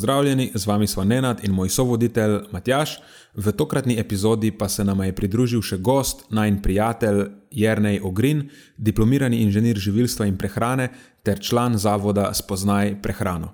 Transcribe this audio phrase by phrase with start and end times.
[0.00, 2.94] Pozdravljeni, z vami smo Nenad in moj sovoditelj Matjaš.
[3.34, 8.46] V tokratni epizodi pa se nam je pridružil še gost, najn prijatelj Jrnej Ogrin,
[8.78, 10.86] diplomirani inženir živilstva in prehrane
[11.22, 13.50] ter član zavoda Spoznaj prehrano.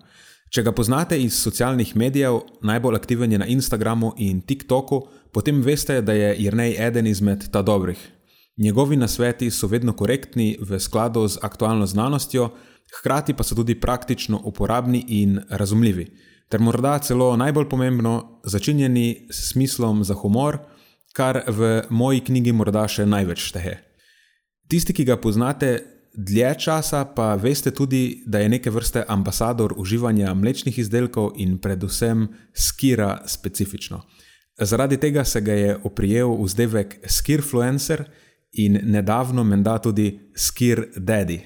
[0.55, 5.01] Če ga poznate iz socialnih medijev, najbolj aktiven je na Instagramu in TikToku,
[5.35, 7.99] potem veste, da je Jrnej eden izmed ta dobrih.
[8.57, 12.53] Njegovi nasveti so vedno korektni, v skladu z aktualno znanostjo,
[13.01, 16.07] hkrati pa so tudi praktično uporabni in razumljivi
[16.49, 20.59] ter morda celo najbolj pomembno, začinjeni s smislom za humor,
[21.17, 23.77] kar v moji knjigi morda še največ šteje.
[24.69, 25.79] Tisti, ki ga poznate
[26.17, 32.27] dlje časa, pa veste tudi, da je neke vrste ambasador uživanja mlečnih izdelkov in predvsem
[32.55, 34.03] skira specifično.
[34.61, 38.05] Zaradi tega se ga je oprijel vzdevek skirfluencer
[38.53, 41.41] in nedavno menda tudi skir daddy.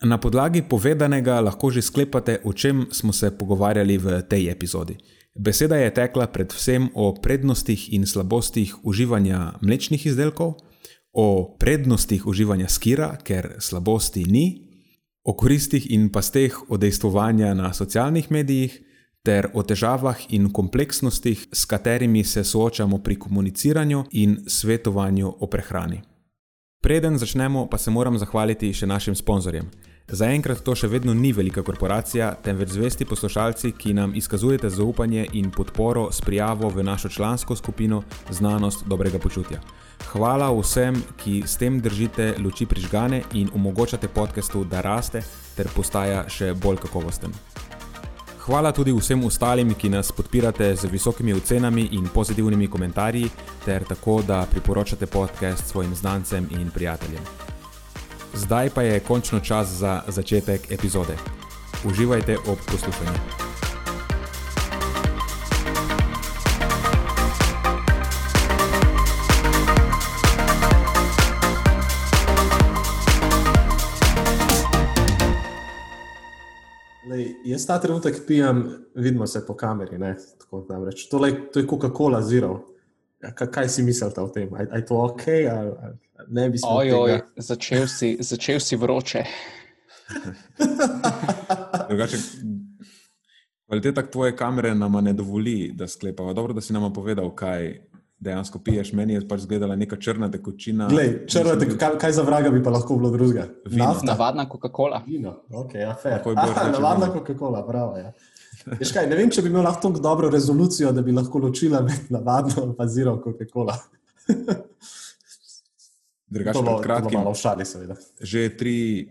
[0.00, 4.96] Na podlagi povedanega lahko že sklepate, o čem smo se pogovarjali v tej epizodi.
[5.36, 10.56] Beseda je tekla predvsem o prednostih in slabostih uživanja mlečnih izdelkov,
[11.12, 14.72] o prednostih uživanja skira, ker slabosti ni,
[15.24, 18.80] o koristih in pasteh odejstvovanja na socialnih medijih,
[19.20, 26.00] ter o težavah in kompleksnostih, s katerimi se soočamo pri komuniciranju in svetovanju o prehrani.
[26.80, 29.68] Preden začnemo, pa se moram zahvaliti še našim sponzorjem.
[30.10, 35.52] Zaenkrat to še vedno ni velika korporacija, temveč zvesti poslušalci, ki nam izkazujete zaupanje in
[35.54, 39.60] podporo s prijavo v našo člansko skupino Znanost dobrega počutja.
[40.10, 45.22] Hvala vsem, ki s tem držite luči prižgane in omogočate podkastu, da raste
[45.56, 47.30] ter postaja še bolj kakovosten.
[48.40, 53.30] Hvala tudi vsem ostalim, ki nas podpirate z visokimi ocenami in pozitivnimi komentarji,
[53.64, 57.49] ter tako, da priporočate podcast svojim znancem in prijateljem.
[58.34, 61.16] Zdaj pa je končno čas za začetek epizode.
[61.84, 63.18] Uživajte ob poslušanju.
[77.10, 79.98] Lej, jaz ta trenutek pijem, vidimo se po kameri.
[80.50, 80.66] To,
[81.52, 82.60] to je Coca-Cola Zero.
[83.22, 84.48] Ja, kaj si mislite o tem?
[84.74, 85.22] Je to ok?
[85.28, 86.76] Ali, ali ne bi smel.
[86.76, 89.24] Oj, oj, začel, si, začel si vroče.
[91.88, 92.16] Drugače,
[93.66, 96.34] kvaliteta tvoje kamere nam ne dovoli, da sklepamo.
[96.34, 97.80] Dobro, da si nam povedal, kaj
[98.20, 98.92] dejansko piješ.
[98.92, 100.88] Meni je pač izgledala neka črna tekočina.
[100.88, 103.46] Glej, črna tekočina, kaj, kaj za vraga bi pa lahko bilo drugega?
[104.02, 105.02] Navadna Coca-Cola.
[105.48, 105.96] Okay, ja,
[106.72, 107.96] navadna Coca-Cola, prav.
[107.98, 108.12] Ja.
[108.92, 112.10] Kaj, ne vem, če bi imel lahko tako dobro rezolucijo, da bi lahko ločila med
[112.12, 113.78] navadno in zelo Coca-Cola.
[116.30, 117.96] Drugače, pred kratkim, šali, seveda.
[118.20, 119.08] Že tri,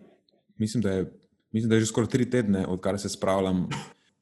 [0.58, 1.06] mislim, da je,
[1.52, 3.68] mislim, da je že skoraj tri tedne, odkar se spravljam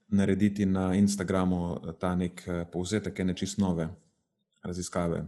[0.07, 3.89] narediti na Instagramu ta nek eh, povzetek ene čist nove
[4.63, 5.25] raziskave,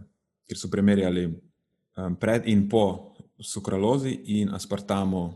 [0.48, 5.30] kjer so primerjali um, pred in po sukralozi in aspartamu,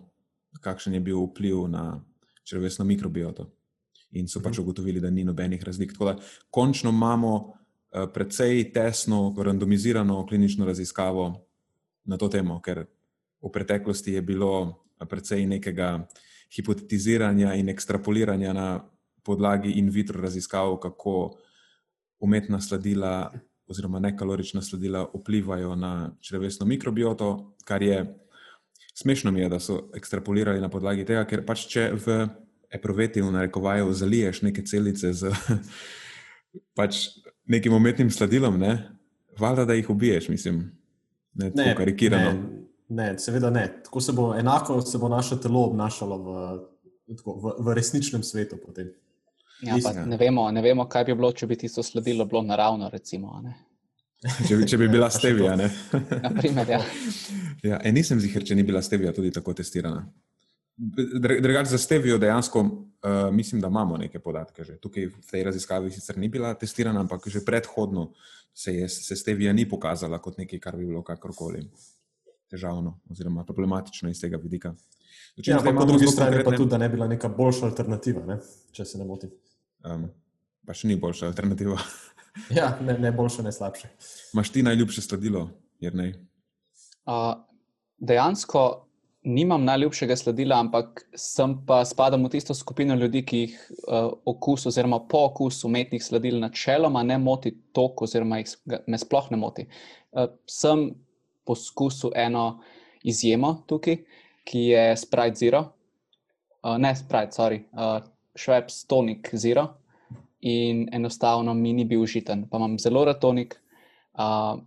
[0.61, 2.01] kakšen je bil vpliv na
[2.45, 3.47] črvesno mikrobioto
[4.15, 4.63] in so pač mhm.
[4.63, 5.93] ugotovili, da ni nobenih razlik.
[5.93, 6.17] Tako da
[6.51, 11.44] končno imamo uh, precej tesno, randomizirano klinično raziskavo
[12.05, 12.85] na to temo, ker
[13.43, 16.07] v preteklosti je bilo precej nekega
[16.55, 18.69] hipotetiziranja in ekstrapoliranja na
[19.25, 21.37] podlagi in vitro raziskav, kako
[22.21, 23.33] umetna sladila
[23.67, 28.05] oziroma nekalorična sladila vplivajo na črvesno mikrobioto, kar je
[28.95, 32.19] smešno mi je, da so ekstrapolirali na podlagi tega, ker pač če v
[32.75, 35.33] epruveti v narekovaju zaliješ neke celice z
[36.79, 37.09] pač
[37.47, 38.79] nekim umetnim sladilom, ne?
[39.39, 40.69] valjda, da jih ubiješ, mislim,
[41.35, 42.33] ne, ne karikirano.
[42.33, 43.67] Ne, ne, seveda ne.
[43.85, 46.59] Tako se bo enako se bo naše telo obnašalo v,
[47.17, 48.59] tako, v, v resničnem svetu.
[49.63, 49.77] Ja,
[50.07, 52.89] ne, vemo, ne vemo, kaj bi bilo, če bi tisto sledilo bilo naravno.
[52.93, 53.41] Recimo,
[54.49, 55.57] če, bi, če bi bila stevija.
[56.41, 56.83] Primer, ja.
[57.71, 60.07] ja, e, nisem zihar, če ni bila stevija tudi tako testirana.
[60.77, 62.65] Drugače, za stevijo dejansko
[63.05, 64.65] uh, mislim, da imamo neke podatke.
[64.65, 64.79] Že.
[64.81, 68.13] Tukaj v tej raziskavi sicer ni bila testirana, ampak že predhodno
[68.55, 71.69] se, je, se stevija ni pokazala kot nekaj, kar bi bilo kakorkoli
[72.51, 74.75] težavno oziroma problematično iz tega vidika.
[75.37, 76.51] Ja, po drugi strani konkretne...
[76.51, 78.39] pa tudi, da ne bi bila neka boljša alternativa, ne?
[78.73, 79.33] če se ne motim.
[79.85, 80.07] Um,
[80.67, 81.79] pač ni boljša alternativa.
[82.59, 83.91] ja, ne, ne boljše, ne slabše.
[84.35, 85.49] Maš ti najljubše sladilo,
[85.83, 86.13] jer ne?
[87.07, 87.35] Uh,
[87.99, 88.63] dejansko
[89.25, 93.55] nimam najljubšega sladila, ampak sem pa spadam v tisto skupino ljudi, ki jih
[93.89, 98.53] uh, okus oziroma po okusu umetnih sladil načeloma ne moti toliko, oziroma jih
[98.87, 99.67] me sploh ne moti.
[100.13, 100.91] Uh, sem
[101.45, 102.61] poskusil eno
[103.05, 104.03] izjemo tukaj,
[104.45, 105.65] ki je Sprite Zero,
[106.63, 108.05] uh, ne Sprite, sorry, uh,
[108.37, 109.69] Schweppes Tonic Zero.
[110.45, 112.43] In enostavno mi ni bil užiten.
[112.51, 113.55] Pa imam zelo rad tonik,
[114.21, 114.59] uh,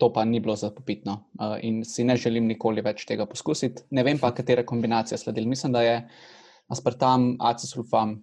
[0.00, 3.84] to pa ni bilo za popitno uh, in si ne želim nikoli več tega poskusiti.
[3.90, 5.48] Ne vem pa, katera kombinacija sladil.
[5.48, 5.96] Mislim, da je
[6.72, 8.16] aspartam, acesulfam,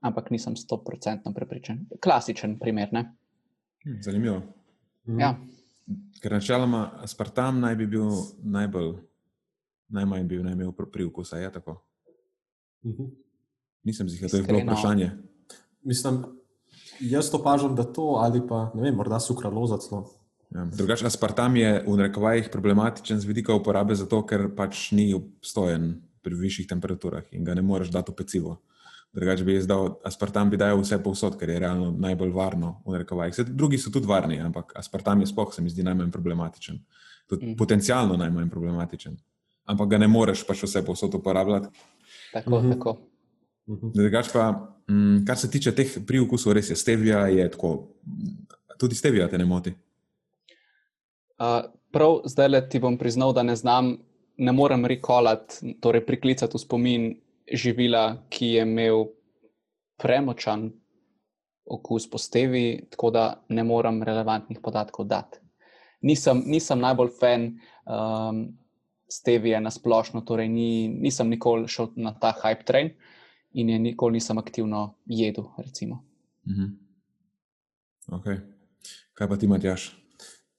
[0.00, 1.84] ampak nisem 100% prepričan.
[2.00, 2.88] Klasičen primer.
[2.96, 3.04] Ne?
[3.84, 4.40] Hm, zanimivo.
[5.08, 5.20] Mhm.
[5.20, 5.34] Ja.
[6.22, 8.08] Ker načeloma aspartam naj bi bil
[8.44, 8.94] najbolj,
[9.94, 11.78] najmanj bil najbolj pri okusu, je tako?
[12.86, 13.12] Mhm.
[13.84, 15.10] Nisem zihal, to je bilo vprašanje.
[15.84, 16.24] Mislim,
[17.00, 20.17] jaz opažam, da to ali pa ne vem, morda sukraloza celo.
[20.50, 25.98] Ja, drugače, aspartam je v rekovajih problematičen z vidika uporabe, zato ker pač ni obstojen
[26.24, 28.56] pri višjih temperaturah in ga ne moreš dati v pecivo.
[29.12, 33.00] Drugače bi jaz dal aspartam, bi dal vse povsod, ker je realno najbolj varno v
[33.02, 33.34] rekovajih.
[33.34, 36.80] Vse drugi so tudi varni, ampak aspartam je spoh, se mi zdi najmanj problematičen.
[37.28, 37.56] Tudi mm.
[37.56, 39.16] potencialno najmanj problematičen.
[39.68, 41.68] Ampak ga ne moreš pač vse povsod uporabljati.
[42.32, 42.72] Tako, mm -hmm.
[42.72, 42.96] tako.
[43.68, 43.90] Mhm.
[43.94, 47.88] Drugač pa, mm, kar se tiče teh priokusov, res je stevija, je tako.
[48.78, 49.74] Tudi stevija te ne moti.
[51.38, 53.96] Uh, prav zdaj le ti bom priznal, da ne znam,
[54.36, 57.08] ne morem rekolati, torej priklicati v spomin
[57.54, 59.06] živila, ki je imel
[59.98, 60.70] premočan
[61.68, 65.38] okus po stevi, tako da ne morem relevantnih podatkov dati.
[66.02, 68.58] Nisem, nisem najbolj fan um,
[69.10, 72.92] stevije na splošno, torej ni, nisem nikoli šel na ta hype train
[73.52, 75.44] in je nikoli nisem aktivno jedel.
[76.46, 76.64] Mhm.
[78.08, 78.38] Okay.
[79.14, 80.07] Kaj pa ti, Matjaš?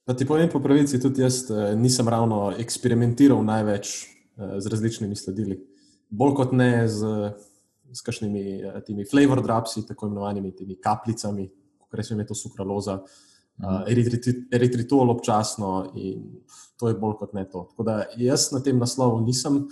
[0.06, 5.16] Da ti povem po pravici, tudi jaz eh, nisem ravno eksperimentiral največ eh, z različnimi
[5.16, 5.58] sledili.
[6.08, 7.30] Bolj kot ne z,
[7.92, 11.46] z kakšnimi eh, temi flavor dropsi, tako imenovanimi temi kapljicami,
[11.78, 13.00] kot rečemo, je to sukraloza,
[13.60, 13.84] mhm.
[14.52, 16.40] eritritol občasno in
[16.80, 17.66] to je bolj kot ne to.
[17.70, 19.66] Tako da jaz na tem naslovu nisem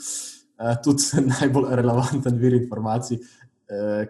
[0.85, 3.23] tudi najbolj relevanten vir informacij,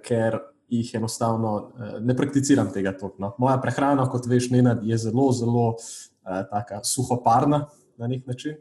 [0.03, 0.39] ker
[0.69, 3.17] jih enostavno ne prakticiram tega toliko.
[3.23, 3.35] No.
[3.39, 7.67] Moja prehrana, kot veš, Nenad, je zelo, zelo uh, suhoparna
[7.97, 8.59] na nek način.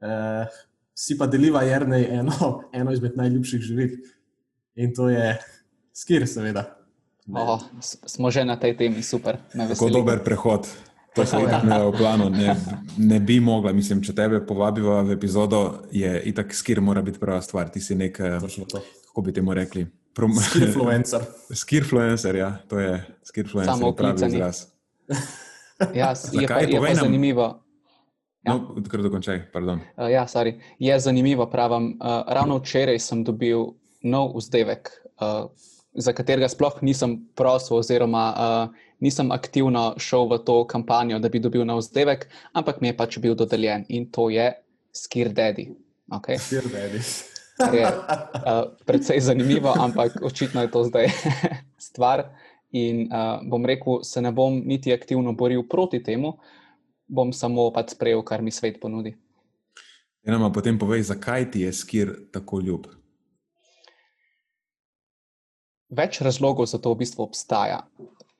[0.00, 0.50] Uh,
[0.94, 3.96] si pa deliva Jrnej eno, eno izmed najljubših živil
[4.74, 5.38] in to je
[5.92, 6.76] skir, seveda.
[7.30, 7.60] Oh,
[8.06, 9.38] smo že na tej temi, super.
[9.52, 10.66] Tako dober prehod.
[11.14, 12.30] To se je imelo v planu.
[12.30, 12.56] Ne,
[12.96, 17.40] ne bi mogla, mislim, če tebe povabiva v epizodo, je itak skir, mora biti prva
[17.42, 17.70] stvar.
[17.70, 19.86] Ti si nek, kako bi temu rekli?
[20.16, 21.24] Skirfluencer.
[21.62, 23.74] Skirfluencer, ja, to je skirfluencer.
[23.74, 24.66] Samo pravi izraz.
[25.94, 27.62] Ja, je pa, je pa zanimivo.
[28.44, 28.52] Ja.
[28.52, 29.80] No, kar dokončaj, pardon.
[29.96, 30.58] Uh, ja, sorry.
[30.78, 31.94] Je zanimivo, pravim.
[31.96, 33.64] Uh, ravno včeraj sem dobil
[34.04, 34.90] nov vzdevek,
[35.24, 35.48] uh,
[35.96, 41.40] za katerega sploh nisem prosil, oziroma uh, nisem aktivno šel v to kampanjo, da bi
[41.40, 44.52] dobil nov vzdevek, ampak mi je pač bil dodeljen in to je
[44.92, 45.70] Skir Daddy.
[46.12, 46.36] Okay?
[46.36, 47.00] Skir Daddy.
[47.72, 51.10] Je uh, precej zanimivo, ampak očitno je to zdaj
[51.88, 52.24] stvar.
[52.70, 56.38] In uh, bom rekel, se ne bom niti aktivno boril proti temu,
[57.08, 59.16] bom samo pač sprejel, kar mi svet ponudi.
[60.22, 62.86] Eno, potem povej, zakaj ti je skir tako ljub.
[65.90, 67.80] Več razlogov za to v bistvu obstaja.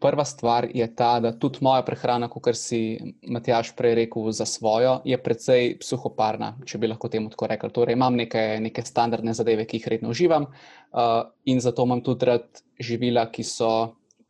[0.00, 2.96] Prva stvar je ta, da tudi moja prehrana, kot si
[3.28, 7.72] Matjaš prej rekel, za svojo, je precej psuhoparna, če bi lahko temu tako rekel.
[7.76, 12.30] Torej, imam neke, neke standardne zadeve, ki jih redno uživam, uh, in zato imam tudi
[12.30, 13.70] rad živila, ki so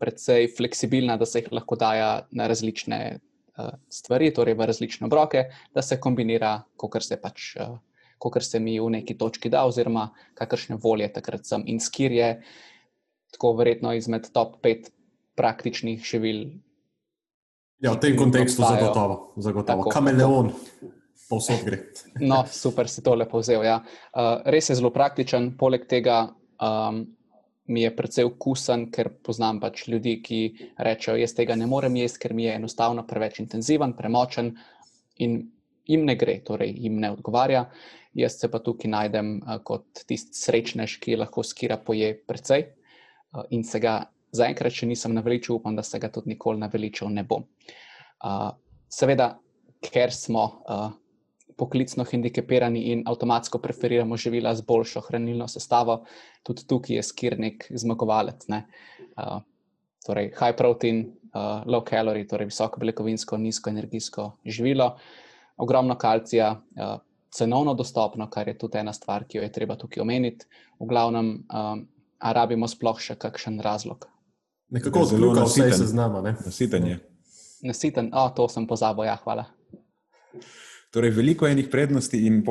[0.03, 5.47] precej fleksibilna, da se jih lahko daja na različne uh, stvari, torej v različne obroke,
[5.75, 7.55] da se kombinira, kot se pač.
[7.61, 7.79] Uh,
[8.21, 11.63] Kar se mi v neki točki da, oziroma kakršne volje takrat sem.
[11.73, 12.27] In skir je
[13.33, 14.91] tako verjetno izmed top pet
[15.37, 16.61] praktičnih živil.
[17.81, 19.89] Ja, v tem kontekstu je zagotovo, zagotovo.
[19.89, 20.53] kameleon,
[21.31, 21.79] povsod gre.
[22.31, 23.65] no, super si to lepo vzel.
[23.65, 23.81] Ja.
[24.13, 26.27] Uh, res je zelo praktičen, poleg tega
[26.61, 27.07] um,
[27.71, 30.41] mi je precej okusen, ker poznam pač ljudi, ki
[30.77, 34.53] rečejo, jaz tega ne morem jesti, ker mi je enostavno preveč intenziven, premočen
[35.25, 35.41] in
[35.89, 37.65] jim ne gre, torej jim ne odgovarja.
[38.19, 43.47] Jaz se pa tukaj najdem uh, kot tisti srečnež, ki lahko skira poje precej uh,
[43.55, 44.03] in se ga
[44.37, 47.47] zaenkrat še nisem naveličal, upam, da se ga tudi nikoli naveličal ne bom.
[48.21, 48.51] Uh,
[48.91, 49.33] seveda,
[49.81, 50.89] ker smo uh,
[51.61, 56.03] poklicno hendikepirani in avtomatsko preferiramo živila z boljšo hranilno sestavo,
[56.43, 58.47] tudi tukaj je skir nek zmagovalec.
[58.53, 58.65] Ne?
[59.17, 59.41] Uh,
[60.07, 64.95] torej high protein, uh, low calorie, torej visoko beljakovinsko, nizko energijsko živilo,
[65.61, 66.97] ogromno kalcija, uh,
[67.31, 70.49] cenovno dostopno, kar je tudi ena stvar, ki jo je treba tukaj omeniti.
[70.81, 71.85] V glavnem, um,
[72.21, 74.09] a rabimo sploh še kakšen razlog.
[74.71, 76.21] Nekako zelo vse se znamo.
[76.21, 76.37] Ne?
[76.45, 76.99] Nasiten je.
[77.63, 79.45] Nasiten, o, to sem pozabil, ja, hvala.
[80.91, 82.45] Torej, veliko enih prednosti in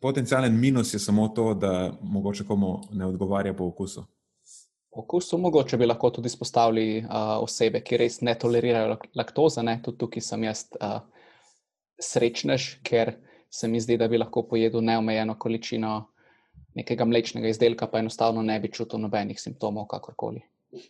[0.00, 4.04] potencijalen minus je samo to, da mogoče komu ne odgovarja po okusu.
[4.90, 9.62] Po okusu mogoče bi lahko tudi spostavili uh, osebe, ki res ne tolerirajo laktoze.
[9.62, 9.80] Ne?
[9.84, 11.00] Tudi tukaj sem jaz uh,
[12.00, 13.14] srečnež, ker
[13.50, 15.94] se mi zdi, da bi lahko pojedel neomejeno količino
[16.74, 20.42] nekega mlečnega izdelka, pa enostavno ne bi čutil nobenih simptomov, kakorkoli.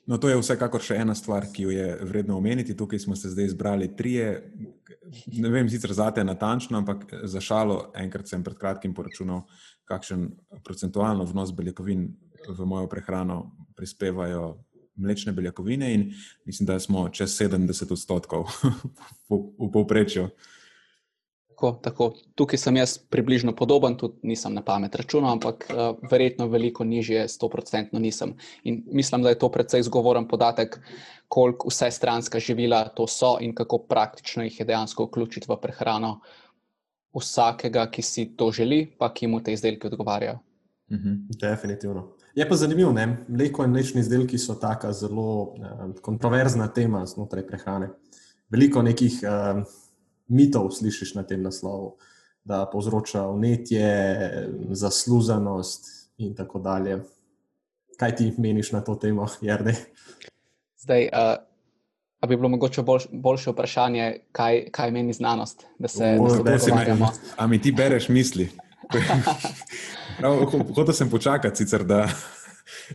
[0.06, 2.76] No, to je vsekakor še ena stvar, ki jo je vredno omeniti.
[2.76, 4.28] Tukaj smo se zdaj izbrali trije.
[5.36, 9.44] Ne vem, sicer zate natančno, ampak za šalo, enkrat sem pred kratkim poročunal,
[9.88, 10.30] kakšen
[10.64, 12.08] procentualno vnos beljakovin
[12.48, 13.38] v mojo prehrano
[13.76, 14.54] prispevajo
[14.96, 16.12] mlečne beljakovine, in
[16.44, 18.46] mislim, da smo čez 70 odstotkov
[19.30, 20.28] v povprečju.
[21.54, 22.08] Tako, tako.
[22.34, 27.28] Tukaj sem jaz približno podoben, tudi nisem na pamet računal, ampak uh, verjetno veliko nižje,
[27.30, 28.32] 100% nisem.
[28.64, 30.80] In mislim, da je to precej zgovoren podatek,
[31.28, 36.20] koliko vse stranska živila to so in kako praktično jih je dejansko vključiti v prehrano
[37.14, 40.38] vsakega, ki si to želi, pa ki mu te izdelke odgovarjajo.
[40.90, 41.14] Mhm.
[41.40, 42.08] Definitivno.
[42.34, 47.46] Je pa zanimivo, da mleko in mlečni izdelki so tako zelo eh, kontroverzna tema znotraj
[47.46, 47.90] prehrane.
[48.50, 49.22] Veliko nekih.
[49.22, 49.64] Eh,
[50.34, 51.94] mitov slišiš na tem naslovu,
[52.44, 53.88] da povzroča vnetje,
[54.70, 55.88] zasluženost
[56.18, 57.00] in tako dalje.
[57.96, 59.74] Kaj ti meniš na to temo, Jarde?
[60.82, 61.36] Zdaj, uh,
[62.20, 67.10] a bi bilo mogoče bolj, boljše vprašanje, kaj, kaj meni znanost, da se pogovarjamo?
[67.36, 68.50] A mi ti bereš misli?
[70.76, 72.08] Hotel sem počakati, sicer, da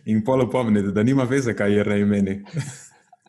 [0.06, 2.44] in polo pomniti, da nima veze, kaj je rej meni.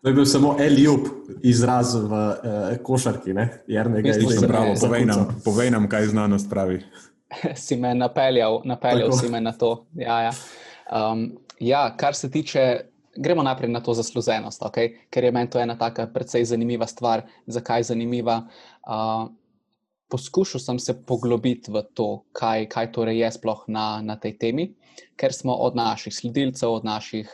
[0.02, 1.07] To je bil samo Elijub
[1.42, 3.62] izraz v uh, košarki, ne?
[3.69, 5.07] Jernega je zelo povej,
[5.45, 6.80] povej nam, kaj znanost pravi.
[7.64, 9.87] si me napeljal, napeljal si me na to.
[9.95, 10.33] Ja, ja.
[10.88, 12.80] Um, ja, kar se tiče,
[13.16, 14.97] gremo najprej na to zasluženost, okay?
[15.11, 17.26] ker je meni to ena taka precej zanimiva stvar.
[17.47, 18.40] Zakaj je zanimiva?
[18.88, 19.28] Uh,
[20.11, 24.71] poskušal sem se poglobiti v to, kaj, kaj torej je sploh na, na tej temi,
[25.16, 27.30] ker smo od naših sledilcev, od naših,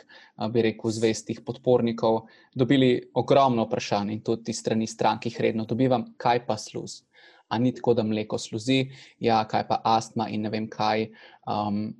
[0.53, 6.13] bi rekel, zvestih podpornikov dobili ogromno vprašanj in tudi strani strank, ki jih redno dobivam,
[6.17, 7.01] kaj pa sluz.
[7.49, 8.89] A ni tako, da mleko sluzi,
[9.23, 11.09] ja, kaj pa astma in ne vem kaj.
[11.47, 11.95] Um,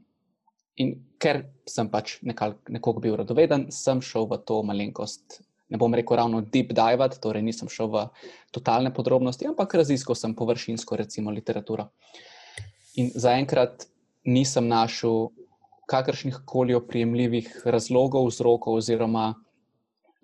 [0.78, 6.18] in ker sem pač nekoga bil radoveden, sem šel v to malenkost ne bom rekel
[6.18, 8.06] ravno deep dive, torej nisem šel v
[8.56, 11.90] totalne podrobnosti, ampak raziskal sem površinsko, recimo, literaturo.
[12.96, 13.88] In zaenkrat
[14.26, 15.30] nisem našel
[15.88, 19.34] kakršnih koli oprijemljivih razlogov, vzrokov oziroma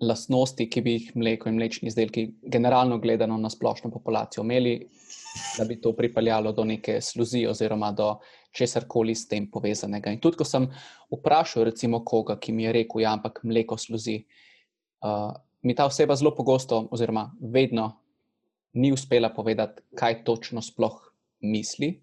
[0.04, 4.74] lastnosti, ki bi jih mleko in mlečni izdelki, generalno gledano na splošno populacijo, imeli,
[5.58, 8.10] da bi to pripeljalo do neke sluzi oziroma do
[8.52, 10.12] česar koli s tem povezanega.
[10.12, 10.68] In tudi, ko sem
[11.10, 16.16] vprašal, recimo, koga, ki mi je rekel, ja, ampak mleko sluzi uh, mi ta oseba
[16.16, 17.88] zelo pogosto, oziroma vedno,
[18.74, 21.00] ni uspela povedati, kaj točno sploh
[21.40, 21.94] misli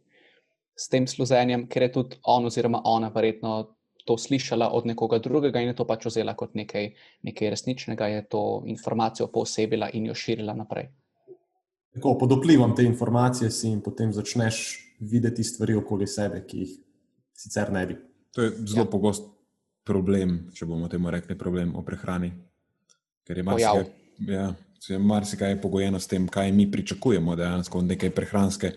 [0.75, 3.75] s tem služenjem, ker je tudi on oziroma ona verjetno
[4.05, 6.91] to slišala od nekoga drugega in je to pač vzela kot nekaj,
[7.23, 10.89] nekaj resničnega, je to informacijo posebila in jo širila naprej.
[11.93, 16.77] Tako, pod vplivom te informacije si in potem začneš videti stvari okoli sebe, ki jih
[17.35, 17.97] sicer ne bi.
[18.31, 18.89] To je zelo ja.
[18.89, 19.27] pogost
[19.83, 22.31] problem, če bomo temu rekli, problem o prehrani.
[23.27, 23.85] Ker je marsikaj,
[24.29, 24.45] ja,
[24.99, 28.71] marsikaj pogojeno s tem, kaj mi pričakujemo dejansko od neke prehranske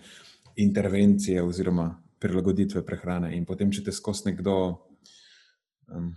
[0.55, 3.35] intervencije oziroma prilagoditve prehrane.
[3.37, 4.55] In potem, če te skozi nekdo
[5.91, 6.13] um,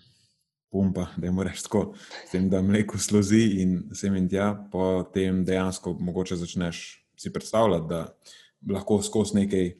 [0.71, 1.95] pumpa, da je moraš tako,
[2.27, 6.87] s tem, da mleko slozi in sem in tja, potem dejansko mogoče začneš
[7.19, 9.73] si predstavljati, da lahko skozi nekaj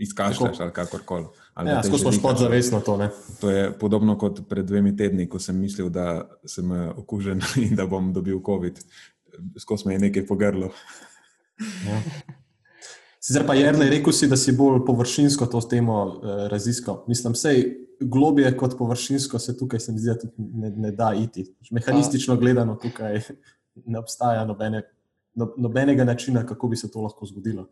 [0.00, 1.26] izkašljaš ali kakorkoli.
[1.66, 2.96] Ja, Skozi smo podzavestno to.
[2.96, 3.10] Ne?
[3.40, 7.76] To je podobno kot pred dvemi tedni, ko sem mislil, da sem eh, okužen in
[7.76, 8.80] da bom dobil COVID.
[9.58, 10.72] Skozi me je nekaj pogrlo.
[11.86, 12.02] Ja.
[13.20, 17.04] Sicer pa je rekel, si, da si bolj površinsko to temo eh, raziskal.
[17.08, 17.52] Mislim, da
[18.00, 21.44] globije kot površinsko se tukaj se zdi, ne, ne da iti.
[21.70, 23.20] Mehanistično gledano tukaj
[23.86, 24.82] ne obstaja nobene,
[25.34, 27.68] no, nobenega načina, kako bi se to lahko zgodilo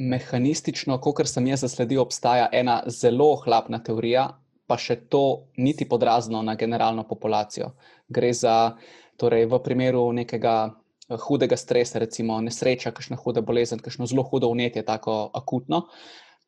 [0.00, 4.28] mehanistično, kot sem jaz zasledil, obstaja ena zelo hlapna teorija,
[4.66, 7.72] pa še to niti podrazno na generalno populacijo.
[8.08, 8.76] Gre za,
[9.20, 10.72] torej, v primeru nekega
[11.18, 15.86] hudega stresa, recimo nesreča, kakšna huda bolezen, kakšno zelo hudo vnetje, tako akutno.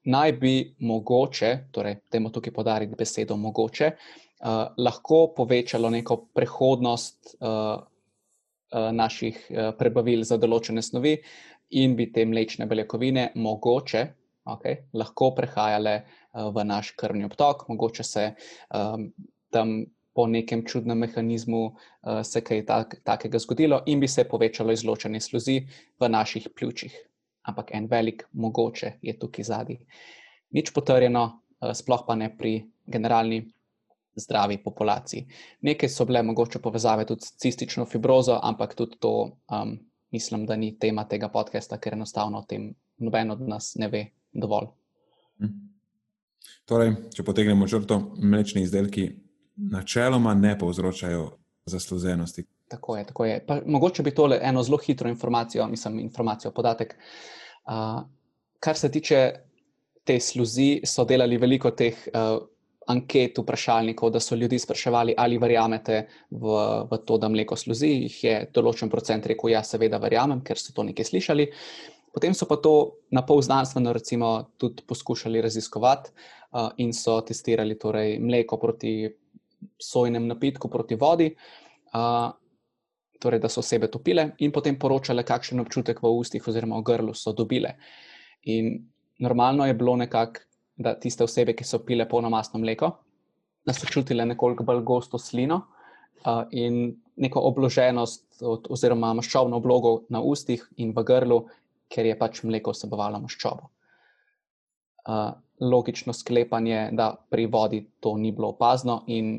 [0.04, 7.48] Naj bi mogoče, torej, temu tukaj podariti besedo mogoče, uh, lahko povečalo neko prehodnost uh,
[7.48, 11.16] uh, naših uh, prebavil za določene snovi,
[11.72, 14.02] in bi te mlečne beljakovine mogoče
[14.52, 18.26] okay, lahko prehajale uh, v naš krvni obtok, mogoče se
[18.74, 19.08] um,
[19.52, 24.72] tam po nekem čudnem mehanizmu uh, se kaj tak, takega zgodilo in bi se povečalo
[24.72, 25.60] izločanje sluzi
[26.00, 26.96] v naših pljučih.
[27.42, 29.78] Ampak en velik mogoče je tukaj zadnji.
[30.50, 31.24] Nič potrjeno,
[31.60, 33.42] uh, sploh pa ne pri generalni
[34.16, 35.26] zdravi populaciji.
[35.60, 39.78] Nekaj so bile mogoče povezave tudi s cistično fibrozo, ampak tudi to um,
[40.12, 44.06] mislim, da ni tema tega podcasta, ker enostavno o tem noben od nas ne ve
[44.32, 44.68] dovolj.
[45.40, 45.52] Hm.
[46.68, 49.08] Torej, če potegnemo črto, mlečni izdelki
[49.56, 51.30] načeloma ne povzročajo
[51.66, 52.44] zasluženosti.
[52.68, 53.06] Tako je.
[53.06, 53.46] Tako je.
[53.46, 56.96] Pa, mogoče bi tole eno zelo hitro informacijo, mislim, informacijo, podatek.
[57.64, 58.02] Uh,
[58.58, 59.32] kar se tiče
[60.04, 62.40] te sluzi, so delali veliko teh uh,
[62.90, 66.56] anket, vprašalnikov, da so ljudi spraševali, ali verjamete v,
[66.90, 67.92] v to, da mleko sluzi.
[68.06, 71.48] Jih je določen procent rekel, ja, seveda verjamem, ker so to nekaj slišali.
[72.12, 72.74] Potem so pa to
[73.14, 78.96] na pol znanstveno, recimo, tudi poskušali raziskovati uh, in so testirali torej, mleko proti
[79.80, 81.30] sojnem napitku, proti vodi,
[81.94, 82.30] uh,
[83.22, 87.14] torej, da so osebe topile in potem poročale, kakšen občutek v ustih oziroma v grlu
[87.14, 87.76] so dobile.
[88.50, 88.74] In
[89.22, 92.90] normalno je bilo nekako da tiste osebe, ki so pile polnomastno mleko,
[93.66, 100.00] da so čutile nekoliko bolj gosto slino uh, in neko obloženost od, oziroma maščobno oblogo
[100.10, 101.42] na ustih in v grlu,
[101.92, 103.68] ker je pač mleko vsebovalo maščobo.
[105.02, 105.30] Uh,
[105.62, 109.34] logično sklepanje, da pri vodi to ni bilo opazno in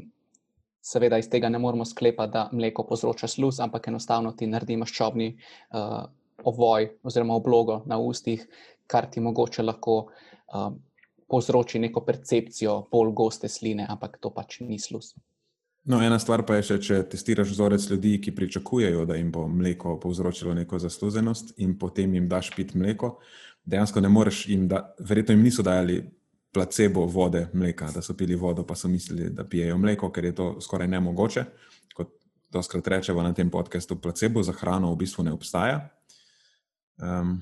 [0.84, 5.30] seveda iz tega ne moremo sklepati, da mleko povzroča sluz, ampak enostavno ti naredi maščobni
[5.34, 6.04] uh,
[6.44, 8.44] ovoj oziroma oblogo na ustih,
[8.88, 10.74] kar ti mogoče lahko uh,
[11.30, 15.14] povzroči neko percepcijo bolj goste sline, ampak to pač ni sluz.
[15.84, 19.48] No, ena stvar pa je še, če testiraš vzorec ljudi, ki pričakujejo, da jim bo
[19.52, 23.18] mleko povzročilo neko zasluženost, in potem jim daš pit mleko.
[23.68, 25.98] Dejansko ne moreš jim, da, verjetno jim niso dajali
[26.54, 30.36] placebo vode, mleka, da so pili vodo, pa so mislili, da pijejo mleko, ker je
[30.36, 31.46] to skoraj nemogoče.
[31.96, 32.12] Kot
[32.54, 35.90] doskrat rečemo na tem podkastu, placebo za hrano v bistvu ne obstaja.
[37.02, 37.42] Um,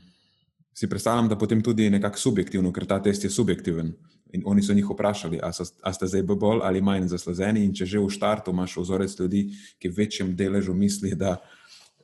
[0.74, 3.92] si predstavljam, da potem tudi nekako subjektivno, ker ta test je subjektiven.
[4.34, 7.66] In oni so njih vprašali, ali ste zdaj bolj ali manj zaslazeni.
[7.66, 11.36] In če že v štartu imaš vzorec ljudi, ki v večjem deležu misli, da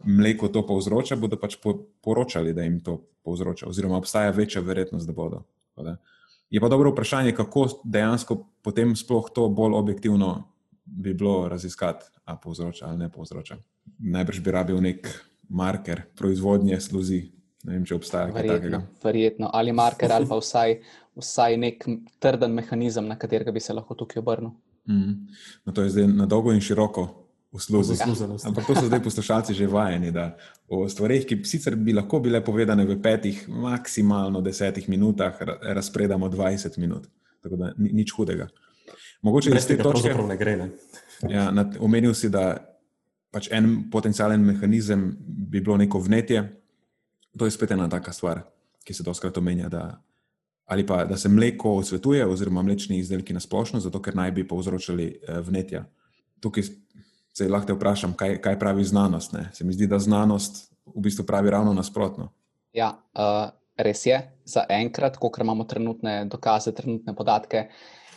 [0.04, 1.56] mleko to povzroča, bodo pač
[2.04, 5.46] poročali, da jim to povzroča, oziroma obstaja večja verjetnost, da bodo.
[6.50, 10.44] Je pa dobro vprašanje, kako dejansko potem sploh to bolj objektivno
[10.86, 13.58] bi bilo raziskati, ali povzroča ali ne povzroča.
[14.00, 15.10] Najbrž bi rabil nek
[15.50, 17.26] marker proizvodnje sluzi,
[17.68, 18.80] Ne vem, če obstaja kaj takega.
[19.04, 20.78] Verjetno, ali marker, ali pa vsaj,
[21.20, 21.84] vsaj nek
[22.24, 24.54] trden mehanizem, na katerega bi se lahko tukaj obrnil.
[24.88, 25.16] Mm.
[25.66, 27.10] No, to je zdaj na dolgo in široko
[27.58, 28.38] usluženo.
[28.46, 30.38] Ampak to so zdaj poslušalci že vajeni, da
[30.70, 36.78] o stvarih, ki sicer bi lahko bile povedane v petih, maksimalno desetih minutah, razpredamo 20
[36.78, 37.10] minut.
[37.44, 38.48] Tako da ni, nič hudega.
[39.22, 40.58] Mogoče iz te točke ne gre.
[40.58, 40.70] Ne?
[41.34, 41.50] Ja,
[41.82, 42.60] omenil si, da
[43.34, 46.44] pač en potencijalen mehanizem bi bilo neko vnetje.
[47.38, 48.44] To je spet ena taka stvar,
[48.86, 49.70] ki se doskrat omenja.
[49.70, 49.82] Da,
[50.70, 54.48] ali pa da se mleko osvetuje, oziroma mlečni izdelki na splošno, zato ker naj bi
[54.48, 55.86] povzročili eh, vnetja.
[56.40, 56.64] Tukaj
[57.38, 59.34] se lahko vprašam, kaj, kaj pravi znanost.
[59.34, 59.50] Ne?
[59.54, 62.32] Se mi zdi, da znanost v bistvu pravi ravno nasprotno.
[62.74, 64.18] Ja, uh, res je.
[64.46, 67.68] Za enkrat, ko imamo trenutne dokaze, trenutne podatke.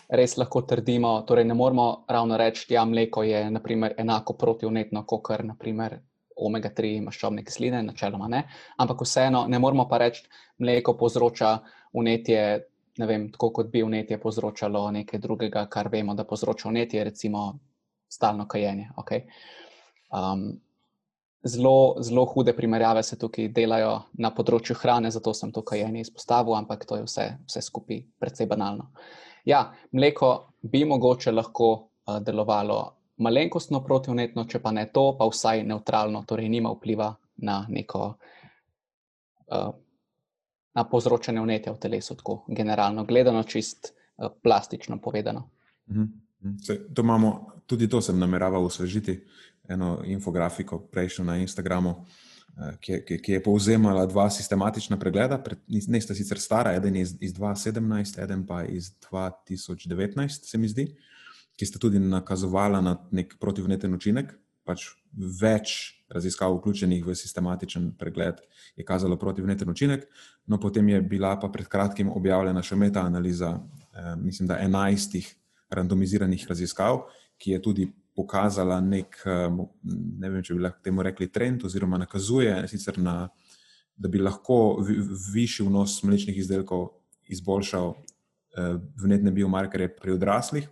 [0.08, 5.04] Res lahko trdimo, torej ne moramo ravno reči, da ja, mleko je naprimer, enako protivnetno,
[5.06, 6.00] kot kar naprimer
[6.40, 8.44] omega-3 maščobne kisline, načeloma ne.
[8.80, 11.58] Ampak vseeno ne moramo pa reči, da mleko povzroča
[11.92, 12.44] unetje,
[12.98, 17.50] ne vem, tako kot bi unetje povzročalo nekaj drugega, kar vemo, da povzroča unetje, recimo
[18.10, 18.90] stalno kajenje.
[18.98, 19.24] Okay?
[20.10, 20.60] Um,
[21.42, 26.56] zelo, zelo hude primerjave se tukaj delajo na področju hrane, zato sem to kajenje izpostavil,
[26.58, 28.90] ampak to je vse, vse skupaj precej banalno.
[29.48, 32.80] Ja, mleko bi mogoče lahko uh, delovalo
[33.20, 37.12] malenkostno protivnetno, če pa ne to, pa vsaj neutralno, torej nima vpliva
[37.46, 39.70] na neko uh,
[40.74, 45.48] na povzročanje vnetja v telesu, tako generalno gledano, čist uh, plastično povedano.
[45.90, 46.10] Mhm.
[46.64, 49.20] Se, to imamo, tudi to sem nameraval osvežiti,
[49.68, 52.30] eno infografiko prejšnjo na Instagramu, uh,
[52.80, 57.14] ki, ki, ki je povzemala dva sistematična pregleda, ne sta sicer stara, eden je iz,
[57.20, 60.90] iz 2017, eden pa iz 2019, se mi zdi.
[61.56, 64.32] Ki sta tudi nakazovala na nek protivneten učinek.
[64.64, 64.86] Pač
[65.40, 68.40] več raziskav, vključenih v sistematičen pregled,
[68.76, 70.06] je kazalo protivneten učinek.
[70.46, 75.28] No, potem je bila pa pred kratkim objavljena še meta-analiza, eh, mislim, da enajstih
[75.70, 77.04] randomiziranih raziskav,
[77.38, 79.16] ki je tudi pokazala nek,
[79.84, 83.28] ne vem, če bi lahko temu rekli trend, oziroma nakazuje, sicer na,
[83.96, 84.80] da bi lahko
[85.32, 86.88] višji vnos mlečnih izdelkov
[87.30, 87.94] izboljšal
[89.00, 90.68] vnetne biomarkerje pri odraslih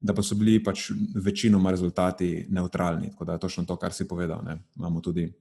[0.00, 0.90] da pa so bili pač
[1.24, 3.10] večinoma rezultati neutralni.
[3.10, 4.44] Tako da je točno to, kar si povedal.
[4.44, 4.58] Ne.
[4.76, 5.32] Imamo tudi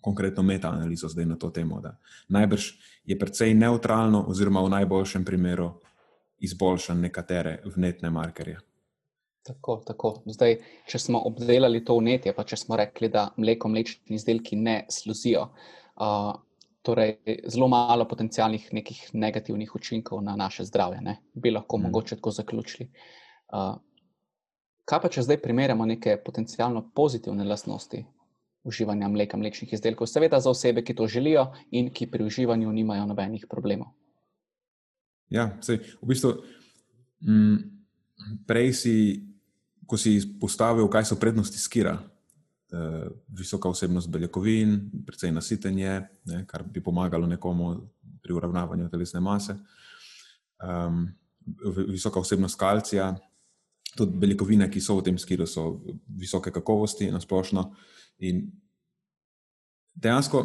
[0.00, 1.82] konkretno metaanalizo zdaj na to temo.
[2.28, 2.66] Najbrž
[3.04, 5.72] je precej neutralno, oziroma v najboljšem primeru
[6.44, 8.58] izboljšan nekatere vnetne markerje.
[9.44, 10.14] Tako, tako.
[10.26, 10.56] Zdaj,
[10.88, 15.42] če smo obdelali to vnetje, pa če smo rekli, da mleko, mlečni izdelki ne sluzijo,
[16.00, 16.30] uh,
[16.84, 17.18] torej
[17.52, 21.18] zelo malo potencijalnih nekih negativnih učinkov na naše zdravje, ne?
[21.34, 21.90] bi lahko hmm.
[21.90, 22.88] mogoče tako zaključili.
[23.52, 23.76] Uh,
[24.88, 28.04] kaj pa, če zdaj primerjamo neke potencijalno pozitivne lastnosti
[28.64, 33.04] uživanja mleka, mlečnih izdelkov, seveda za osebe, ki to želijo in ki pri uživanju nimajo
[33.06, 33.92] nobenih problemov?
[35.34, 36.30] Ja, sej, v bistvu,
[37.26, 37.58] m, mm,
[38.46, 38.96] prej si,
[39.86, 41.98] ko si izpostavil, kaj so prednosti skira.
[42.74, 44.72] Uh, visoka vsebnost beljakovin,
[45.06, 47.68] precej nasitenje, ne, kar bi pomagalo nekomu
[48.18, 49.54] pri uravnavanju telesne mase,
[50.58, 51.04] um,
[51.86, 53.12] visoka vsebnost kalcija,
[53.94, 55.84] tudi beljakovine, ki so v tem skiru, so
[56.18, 57.68] visoke kakovosti na splošno.
[58.26, 58.48] In
[59.94, 60.42] dejansko,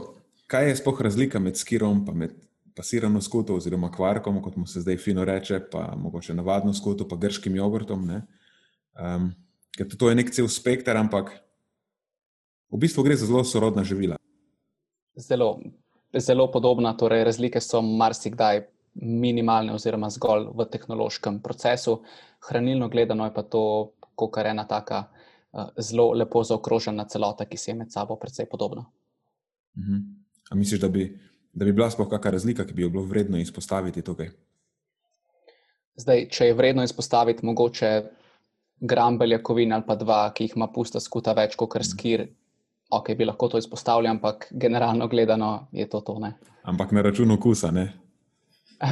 [0.49, 2.37] kaj je sploh razlika med skirom in med
[2.79, 7.17] pasirano skuto, oziroma kvarkom, kot mu se zdaj fino reče, pa mogoče navadno skuto, pa
[7.19, 8.05] grškim jogurtom.
[8.95, 9.25] Um,
[9.75, 11.33] ker to je nek cel spekter, ampak
[12.71, 14.15] v bistvu gre za zelo sorodna živila.
[15.19, 15.57] Zelo,
[16.15, 18.63] zelo podobna, torej razlike so marsikdaj
[18.95, 21.99] minimalne, oziroma zgolj v tehnološkem procesu.
[22.47, 23.63] Hranilno gledano je pa to,
[24.31, 28.47] kar je ena taka uh, zelo lepo zaokrožena celota, ki se je med sabo precej
[28.47, 28.87] podobna.
[29.75, 30.55] Uh -huh.
[30.55, 31.11] Misliš, da bi,
[31.59, 34.29] da bi bila sploh kakšna razlika, ki bi jo bilo vredno izpostaviti tukaj?
[35.99, 37.89] Zdaj, če je vredno izpostaviti, mogoče
[38.79, 42.29] gram beljakovin ali pa dva, ki jih ima pusta skuta več kot skir.
[42.95, 46.15] Ok, bi lahko to izpostavili, ampak generalno gledano je to to.
[46.23, 46.31] Ne?
[46.63, 47.91] Ampak na račun okusa, ne?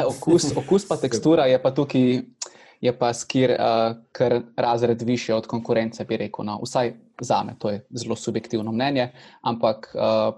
[0.03, 2.19] Okus, okus pa tekstura je pa tukaj,
[2.83, 6.45] je pa skir, uh, kar razred više od konkurence, bi rekel.
[6.45, 6.59] No.
[6.61, 10.35] Vsaj za me, to je zelo subjektivno mnenje, ampak uh,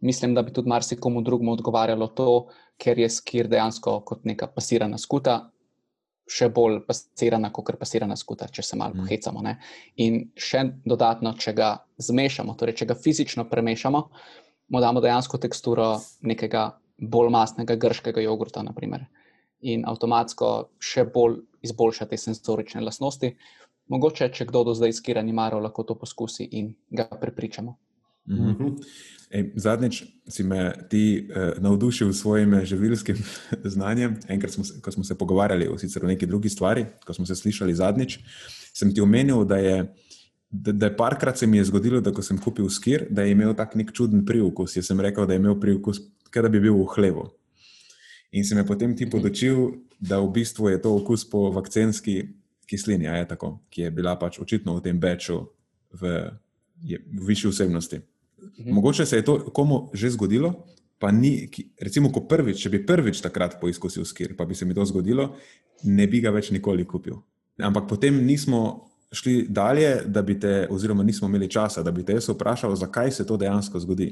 [0.00, 2.32] mislim, da bi tudi marsikomu drugemu odgovarjalo to,
[2.78, 5.40] ker je skir dejansko kot neka pasirana skuta.
[6.28, 9.06] Še bolj pasirana, kot pasirana skuta, če se malo mm.
[9.06, 9.42] pohecamo.
[9.42, 9.54] Ne?
[10.04, 11.70] In še dodatno, če ga
[12.04, 14.02] zmešamo, torej če ga fizično premešamo,
[14.68, 15.94] mu damo dejansko teksturo
[16.28, 16.66] nekega
[17.00, 19.06] bolj mastnega grškega jogurta, naprimer.
[19.60, 23.32] in avtomatsko še bolj izboljša te senzorične lastnosti.
[23.88, 27.74] Mogoče, če kdo do zdaj skira ni maral, lahko to poskusi in ga prepričamo.
[28.28, 28.74] Mm -hmm.
[29.30, 33.16] Ej, zadnjič si me ti eh, navdušil s svojim živilskim
[33.74, 34.16] znanjem.
[34.28, 37.74] Enkrat, smo, ko smo se pogovarjali o, o neki drugi stvari, ko smo se slišali
[37.74, 38.18] zadnjič,
[38.72, 39.94] sem ti omenil, da je,
[40.50, 43.32] da, da je parkrat se mi je zgodilo, da ko sem kupil skir, da je
[43.32, 44.76] imel tak nek čuden priokus.
[44.76, 46.00] Jaz sem rekel, da je imel priokus
[46.32, 47.28] kot da bi bil v hlevu.
[48.32, 52.28] In se me potem ti podočil, da v bistvu je to okus po vakcinski
[52.68, 55.48] kislini, je tako, ki je bila pač očitno v tem beču
[55.92, 56.30] v,
[56.84, 58.00] je, v višji vsebnosti.
[58.58, 58.72] Mhm.
[58.72, 60.54] Mogoče se je to komu že zgodilo,
[60.98, 61.48] pa ni,
[61.80, 65.30] recimo, ko prvič, če bi prvič takrat poizkusil skir, pa bi se mi to zgodilo,
[65.84, 67.20] ne bi ga več nikoli kupil.
[67.62, 72.18] Ampak potem nismo šli dalje, da bi te, oziroma nismo imeli časa, da bi te
[72.18, 74.10] jaz vprašal, zakaj se to dejansko zgodi.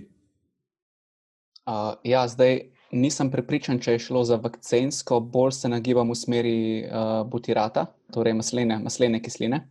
[1.67, 6.59] Uh, ja, zdaj nisem prepričan, če je šlo za vakcinsko, bolj se nagibam v smeri
[6.87, 9.65] uh, butirata, torej maslene, maslene kisline,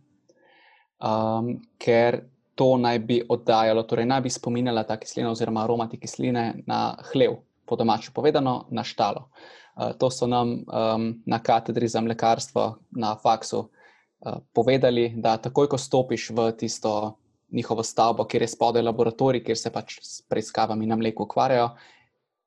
[1.00, 2.20] um, ker
[2.56, 7.36] to naj bi oddajalo, torej naj bi spominjala ta kislina oziroma aromati kisline na hlev,
[7.68, 9.28] po domačem povedano, na štalo.
[9.76, 15.68] Uh, to so nam um, na katedri za mlekarstvo na faksu uh, povedali, da takoj,
[15.68, 17.18] ko stopiš v tisto
[17.52, 21.68] njihovo stavbo, kjer je spodaj laboratorij, kjer se pač s preiskavami na mleku ukvarjajo,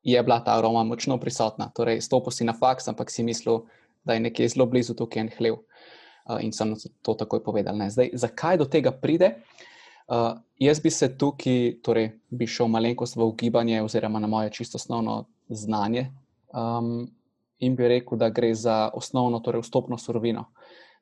[0.02, 1.70] je bila ta aroma močno prisotna.
[1.74, 3.62] Torej, stopil si na faks, ampak si mislil,
[4.04, 5.62] da je nekje zelo blizu tukaj en hlev.
[6.26, 7.78] Uh, in sem to takoj povedal.
[7.88, 9.36] Zdaj, zakaj do tega pride?
[9.38, 9.69] Uh,
[10.58, 15.24] jaz bi se tukaj, torej, bi šel malenkost v ugibanje, oziroma na moje čisto osnovno
[15.48, 16.10] znanje,
[16.54, 17.06] um,
[17.58, 20.44] in bi rekel, da gre za osnovno, torej vstopno surovino.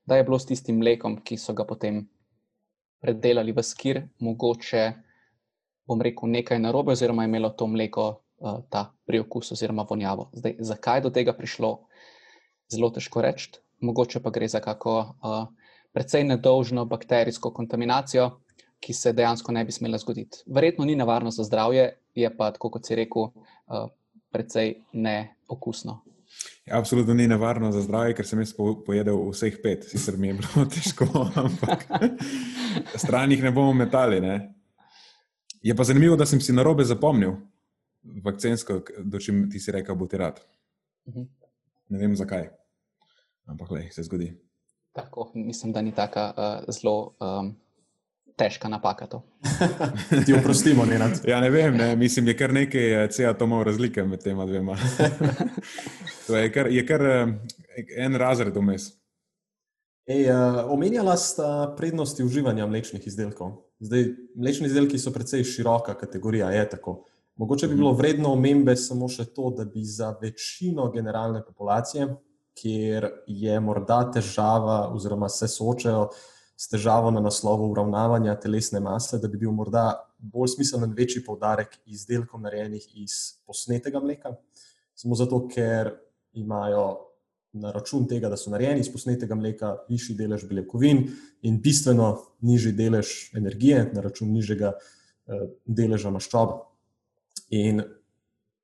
[0.06, 2.08] Da je bilo s tistim mlekom, ki so ga potem
[3.00, 4.82] predelali v skir, mogoče
[5.88, 10.28] bom rekel nekaj narobe, oziroma je imelo to mleko uh, ta priokus oziroma vonjavo.
[10.32, 11.78] Zdaj, zakaj do tega prišlo,
[12.72, 13.54] zelo težko reči.
[13.80, 15.46] Mogoče pa gre za kako uh,
[15.92, 18.30] precej nedolžno bakterijsko kontaminacijo,
[18.80, 20.42] ki se dejansko ne bi smela zgoditi.
[20.46, 23.88] Verjetno ni nevarno za zdravje, je pa, tako kot si rekel, uh,
[24.30, 26.02] precej neokusno.
[26.70, 28.52] Absolutno ni nevarno za zdravje, ker sem jaz
[28.86, 31.86] pojedel vseh pet, sicer mi je bilo težko, ampak
[33.04, 34.20] stran jih ne bomo metali.
[34.20, 34.34] Ne?
[35.62, 37.38] Je pa zanimivo, da sem si na robe zapomnil
[38.24, 40.40] vakcinsko, do čim ti si rekel, bo ti rad.
[41.08, 41.24] Mhm.
[41.88, 42.50] Ne vem zakaj,
[43.48, 44.28] ampak le se zgodi.
[44.92, 47.54] Tako, mislim, da ni tako uh, zelo um,
[48.38, 49.08] težka napaka.
[50.26, 51.18] Ti oprostimo, ne nad.
[51.26, 54.76] Ja, ne vem, ne, mislim, je kar nekaj eh, C-atomov razlike med tema dvema.
[56.26, 57.34] to je kar, je kar uh,
[57.96, 58.92] en razred vmes.
[60.08, 63.58] Ej, uh, omenjala sta prednosti uživanja mlečnih izdelkov.
[63.84, 67.02] Zdaj, mlečni izdelki so precej široka kategorija, je tako.
[67.38, 67.98] Mogoče bi bilo mhm.
[67.98, 72.08] vredno omembe samo še to, da bi za večino generalne populacije
[72.62, 76.08] kjer je morda težava, oziroma se soočajo
[76.58, 81.76] s težavo na naslovu uravnavanja telesne mase, da bi bil morda bolj smiseln večji poudarek
[81.86, 84.34] izdelkov, narejenih iz posnetega mleka.
[84.98, 85.92] Samo zato, ker
[86.34, 86.86] imajo
[87.52, 91.04] na račun tega, da so narejeni iz posnetega mleka, višji delež beljakovin
[91.46, 92.10] in bistveno
[92.42, 96.58] nižji delež energije, na račun nižjega eh, deleža maščobe.
[97.54, 97.84] In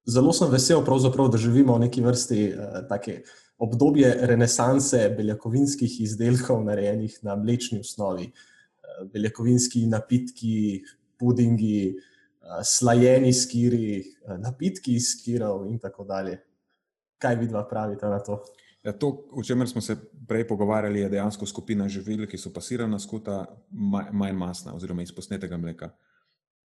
[0.04, 3.22] zelo sem vesel, da živimo v neki vrsti eh, take
[3.58, 8.24] obdobje renesanse beljakovinskih izdelkov, narejenih na mlečni osnovi.
[8.24, 10.82] Eh, beljakovinski napitki,
[11.18, 16.40] pudingi, eh, slajeni skiri, eh, napitki iz skirov in tako dalje.
[17.18, 18.42] Kaj vidva pravite na to?
[18.84, 19.96] Ja, to, o čemer smo se
[20.28, 23.46] prej pogovarjali, je dejansko skupina živil, ki so pasirana skuta,
[24.12, 25.88] manj masna, oziroma iz posnetega mleka.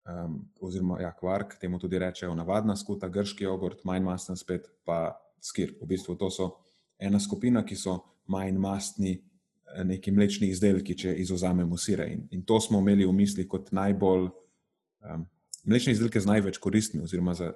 [0.06, 5.18] Um, oziroma, ja, kvark, temu tudi rečejo, navadna skuta, grški jogurt, manj masna, spet pa
[5.42, 5.74] skir.
[5.82, 6.48] V bistvu to so
[6.98, 7.98] ena skupina, ki so
[8.32, 12.08] manj mastni, eh, neki mlečni izdelki, če izuzamemo sire.
[12.12, 15.26] In, in to smo imeli v mislih kot najbolj um,
[15.64, 17.52] mlečne izdelke z največ koristmi, oziroma za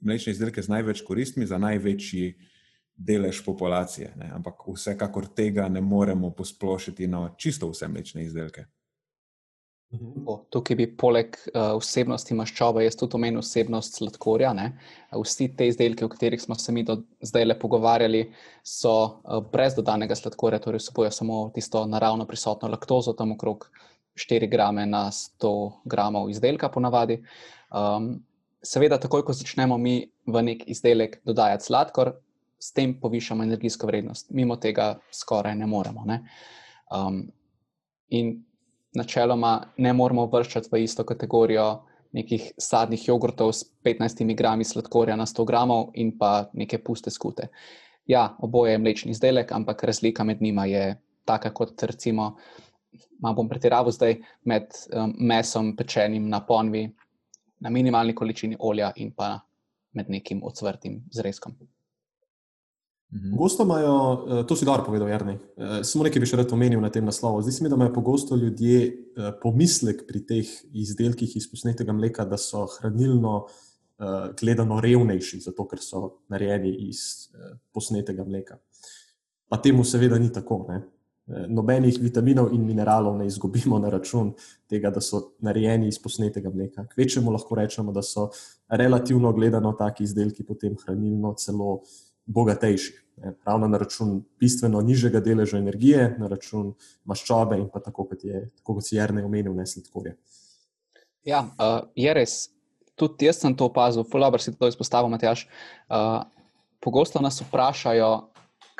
[0.00, 2.34] mlečne izdelke z največ koristmi za največji
[2.96, 4.12] delež populacije.
[4.16, 4.30] Ne?
[4.34, 8.66] Ampak vsekakor tega ne moremo posplošiti na čisto vse mlečne izdelke.
[9.90, 10.22] Mhm.
[10.54, 14.52] Tukaj bi poleg uh, vsebnosti maščobe, jaz tudi omenil vsebnost sladkorja.
[14.54, 14.68] Ne?
[15.10, 18.20] Vsi te izdelki, o katerih smo se mi do zdaj le pogovarjali,
[18.62, 23.66] so uh, brez dodanega sladkorja, torej vsebujejo samo tisto naravno prisotno laktozo, tam okrog
[24.14, 25.50] 4 grame na 100
[25.90, 27.18] gramov izdelka, ponavadi.
[27.74, 28.12] Um,
[28.62, 32.12] seveda, takoj ko začnemo mi v nek izdelek dodajati sladkor,
[32.60, 34.30] s tem povišamo energijsko vrednost.
[34.36, 36.04] Mimo tega skoraj ne moremo.
[36.06, 36.20] Ne?
[36.94, 37.24] Um,
[38.14, 38.36] in
[38.96, 41.66] načeloma ne moramo vrščati v isto kategorijo
[42.12, 47.48] nekih sadnih jogurtov s 15 grami sladkorja na 100 gramov in pa neke puste skute.
[48.06, 52.36] Ja, oboje je mlečni izdelek, ampak razlika med njima je taka, kot recimo,
[53.22, 56.88] malo bom pretiraval zdaj, med um, mesom pečenim na ponvi,
[57.60, 59.36] na minimalni količini olja in pa
[59.92, 61.54] med nekim odsvrtim zrezkom.
[63.12, 63.30] Mhm.
[63.30, 65.32] Pogosto imajo, eh, to si dobro povedal, Jarni.
[65.32, 67.42] Eh, samo nekaj bi še rad omenil na tem naslovu.
[67.42, 72.24] Zdi se mi, da imajo pogosto ljudje eh, pomislek pri teh izdelkih iz posnetega mleka,
[72.24, 73.46] da so hranilno
[74.40, 75.98] gledano revnejši, zato ker so
[76.32, 77.28] narejeni iz
[77.68, 78.56] posnetega mleka.
[79.44, 80.64] Pa temu seveda ni tako.
[80.70, 80.78] Ne?
[81.52, 84.32] Nobenih vitaminov in mineralov ne izgubimo na račun
[84.72, 86.86] tega, da so narejeni iz posnetega mleka.
[86.94, 88.30] Kvečemu lahko rečemo, da so
[88.72, 91.84] relativno gledano taki izdelki potem hranilno celo uh,
[92.30, 92.96] bogatejši.
[93.44, 96.72] Ravno na račun bistveno nižjega deleža energije, na račun
[97.04, 100.14] maščobe in pa tako, kot, je, tako kot si Jrnej omenil, ne sladkorje.
[101.28, 102.38] Ja, uh, je res.
[102.96, 105.44] Tudi jaz sem to opazil, fulabr si to izpostavil, Matjaš.
[105.88, 106.22] Uh,
[106.80, 108.10] pogosto nas vprašajo,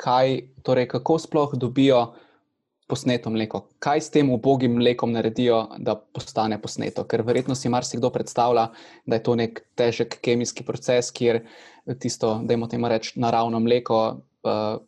[0.01, 2.01] kaj, torej, kako sploh dobijo
[2.91, 3.63] posneto mleko.
[3.79, 7.05] Kaj s tem ubogim mlekom naredijo, da postane posneto?
[7.07, 8.67] Ker verjetno si marsikdo predstavlja,
[9.07, 11.45] da je to nek težek kemijski proces, kjer
[12.03, 14.01] tisto, da imamo temu reči, naravno mleko.
[14.43, 14.79] Uh,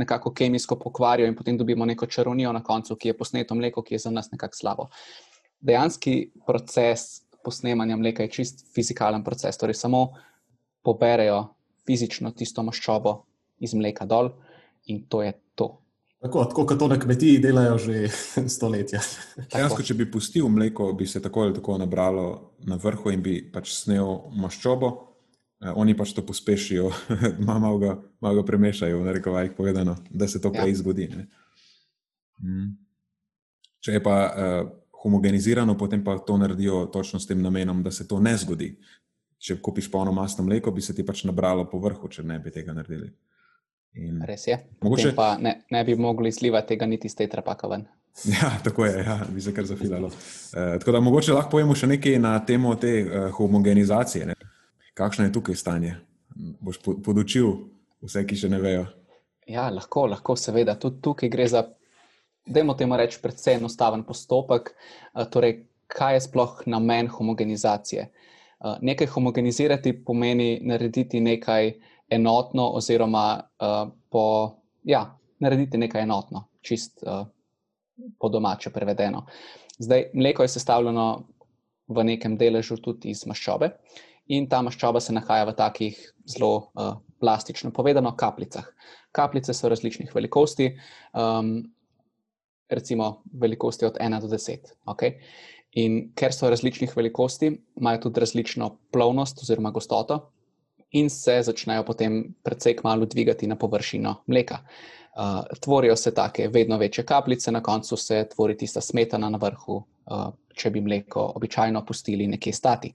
[0.00, 3.96] Nekako kemijsko pokvarijo, in potem dobimo neko čarovnijo na koncu, ki je posneto mleko, ki
[3.96, 4.86] je za nas nekako slabo.
[5.60, 10.04] Dejanski proces posnemanja mleka je čist fizikalen proces, torej samo
[10.86, 11.42] poberejo
[11.90, 13.16] fizično tisto maščobo
[13.58, 14.30] iz mleka dol,
[14.86, 15.34] in to je.
[16.20, 18.08] Tako, tako kot to na kmetiji delajo že
[18.56, 19.00] stoletja.
[19.52, 22.26] Dejansko, če bi pustil mleko, bi se tako ali tako nabralo
[22.68, 24.90] na vrhu in bi pač snel maščobo.
[25.60, 26.90] Eh, oni pač to pospešijo,
[27.48, 30.64] malo ga, ga premešajo, v rekovajih povedano, da se to ja.
[30.74, 31.08] zgodi.
[32.40, 32.70] Mm.
[33.80, 34.70] Če je pa uh,
[35.02, 38.74] homogenizirano, potem pa to naredijo točno s tem namenom, da se to ne zgodi.
[39.40, 42.52] Če kupiš polno masno mleko, bi se ti pač nabralo po vrhu, če ne bi
[42.52, 43.08] tega naredili.
[43.94, 44.58] In Res je.
[44.82, 47.86] Mogoče pa ne, ne bi mogli izlivati tega niti iz te trapaka ven.
[48.42, 50.08] Ja, tako je, ja, bi se kar zafilalo.
[50.08, 54.26] E, tako da mogoče lahko povemo še nekaj na temo te uh, homogenizacije.
[54.26, 54.34] Ne?
[54.98, 55.94] Kakšno je tukaj stanje?
[56.60, 57.52] Boš podučil
[58.02, 58.86] vse, ki še ne vejo.
[59.50, 60.74] Ja, lahko, lahko, seveda.
[60.78, 61.64] Tudi tukaj gre za,
[62.46, 64.74] dajmo temu reči, predvsem enostaven postopek.
[65.32, 65.56] Torej,
[65.90, 68.10] kaj je sploh namen homogenizacije?
[68.82, 71.72] Nekaj homogenizirati pomeni narediti nekaj
[72.10, 73.24] enotno, oziroma
[74.10, 74.24] po,
[74.84, 75.04] ja,
[75.38, 77.04] narediti nekaj enotno, čist
[78.18, 79.26] po domače prevedeno.
[79.78, 81.06] Zdaj, mleko je sestavljeno
[81.88, 83.70] v nekem deležu tudi iz maščobe,
[84.30, 88.66] in ta maščoba se nahaja v takih zelo uh, plastično povedano kapljicah.
[89.12, 90.70] Kapljice so različnih velikosti,
[91.12, 91.56] um,
[92.70, 94.74] recimo velikosti od 1 do 10.
[94.94, 95.18] Okay?
[95.82, 100.20] In ker so različnih velikosti, imajo tudi različno plovnost oziroma gostoto,
[100.90, 104.58] in se začnejo potem precej malo dvigati na površino mleka.
[105.10, 109.76] Uh, tvorijo se take vedno večje kapljice, na koncu se tvori tista smetana na vrhu,
[109.76, 112.92] uh, če bi mleko običajno pustili nekje stati.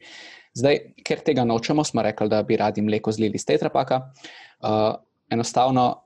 [0.54, 4.02] Zdaj, ker tega nočemo, smo rekli, da bi radi mleko zlili iz tetrapaka.
[4.64, 4.96] Uh,
[5.30, 6.04] enostavno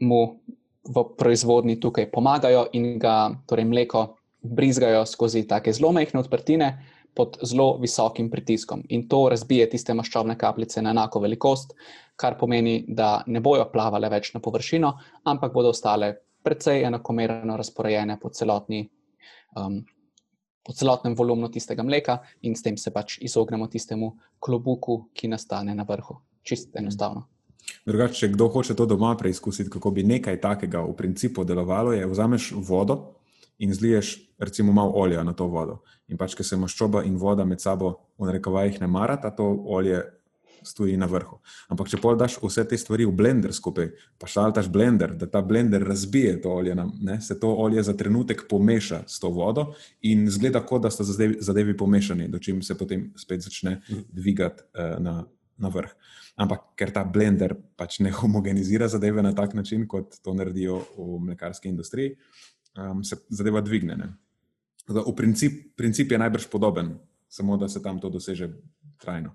[0.00, 0.40] mu
[0.88, 4.06] v proizvodni tukaj pomagajo in ga torej mleko
[4.42, 6.68] brizgajo skozi take zelo majhne odprtine
[7.14, 8.82] pod zelo visokim pritiskom.
[8.88, 11.74] In to razbije tiste maščobne kapljice na enako velikost,
[12.16, 14.92] kar pomeni, da ne bojo plavale več na površino,
[15.24, 18.88] ampak bodo ostale precej enakomerno razporejene po celotni.
[19.56, 19.82] Um,
[20.68, 25.72] po celotnem volumnu tistega mleka, in s tem se pač izognemo tistemu klobuku, ki nastane
[25.74, 26.18] na vrhu.
[26.44, 26.84] Čisto mhm.
[26.84, 27.24] enostavno.
[27.86, 32.06] Drugače, če kdo hoče to doma preizkusiti, kako bi nekaj takega v principu delovalo, je
[32.06, 32.98] vzameš vodo
[33.58, 35.80] in zliješ, recimo, malo olja na to vodo.
[36.08, 40.00] In pač, ker se maščoba in voda med sabo v narekovajih ne marata, to olje
[40.62, 41.38] stoji na vrhu.
[41.72, 45.84] Ampak, če daš vse te stvari v blender skupaj, pa šaltaš blender, da ta blender
[45.86, 50.64] razbije to olje, ne, se to olje za trenutek pomeša s to vodo in zgleda,
[50.66, 55.22] kot da sta zadevi, zadevi pomešani, do čim se potem spet začne dvigati uh, na,
[55.58, 55.94] na vrh.
[56.38, 61.18] Ampak, ker ta blender pač ne homogenizira zadeve na tak način, kot to naredijo v
[61.30, 62.14] mlekarski industriji,
[62.78, 63.98] um, se zadeva dvigne.
[64.88, 66.98] Zdaj, v princip, princip je najbrž podoben,
[67.28, 68.48] samo da se tam to doseže
[69.00, 69.34] trajno.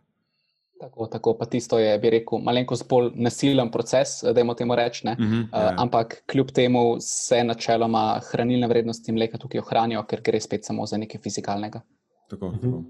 [0.79, 5.11] Tako, tako, pa tisto je, bi rekel, malenkost bolj nasilen proces, da jim temu rečem.
[5.11, 10.41] Uh -huh, uh, ampak kljub temu se načeloma hranilne vrednosti mleka tukaj ohranijo, ker gre
[10.41, 11.81] spet samo za nekaj fizikalnega.
[12.29, 12.83] Tako, uh -huh.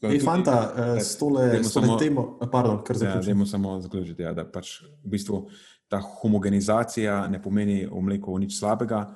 [0.00, 0.12] tako.
[0.12, 1.60] Ej, fanta, uh, s tole
[1.98, 3.42] temo, pardon, kar zdaj zaključimo.
[3.42, 5.48] Ja, samo zaključiti, ja, da pač v bistvu
[5.88, 9.14] ta homogenizacija ne pomeni v mleku nič slabega.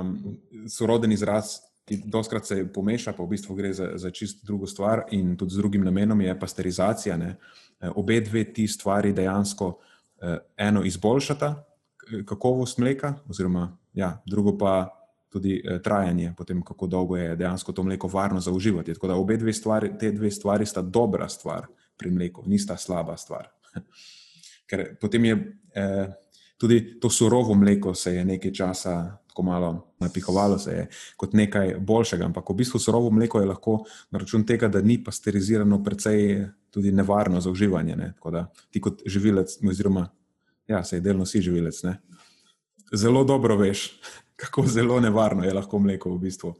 [0.00, 4.66] Um, soroden izraz ki doskrat se pomeša, pa v bistvu gre za, za čisto drugo
[4.70, 7.16] stvar in tudi z drugim namenom je pasterizacija.
[7.18, 7.34] Ne.
[7.80, 9.72] E, obe dve ti stvari dejansko
[10.22, 11.50] eh, eno izboljšata
[12.26, 14.88] kakovost mleka, oziroma ja, drugo pa
[15.30, 18.94] tudi eh, trajanje, potem kako dolgo je dejansko to mleko varno za uživati.
[18.94, 23.16] Tako da obe dve stvari, te dve stvari sta dobra stvar pri mleku, nista slaba
[23.16, 23.50] stvar.
[24.70, 25.34] Ker potem je
[25.74, 26.06] eh,
[26.58, 31.76] tudi to surovo mleko se je nekaj časa tako malo napihovalo se je kot nekaj
[31.78, 32.24] boljšega.
[32.24, 36.92] Ampak v bistvu surovo mleko je lahko na račun tega, da ni pasterizirano, precej tudi
[36.92, 37.96] nevarno za uživanje.
[37.96, 38.12] Ne?
[38.16, 40.08] Tako da ti kot živilec, oziroma
[40.68, 42.00] ja, se je delno si živilec, ne?
[42.92, 44.00] zelo dobro veš,
[44.40, 46.54] kako zelo nevarno je lahko mleko v bistvu.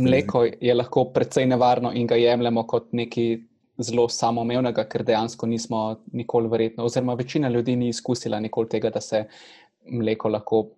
[0.00, 3.38] Mleko je lahko precej nevarno in ga jemljemo kot nekaj
[3.78, 9.00] zelo samoumevnega, ker dejansko nismo nikoli verjetno, oziroma večina ljudi ni izkusila nikoli tega, da
[9.00, 9.24] se
[9.90, 10.70] mleko lahko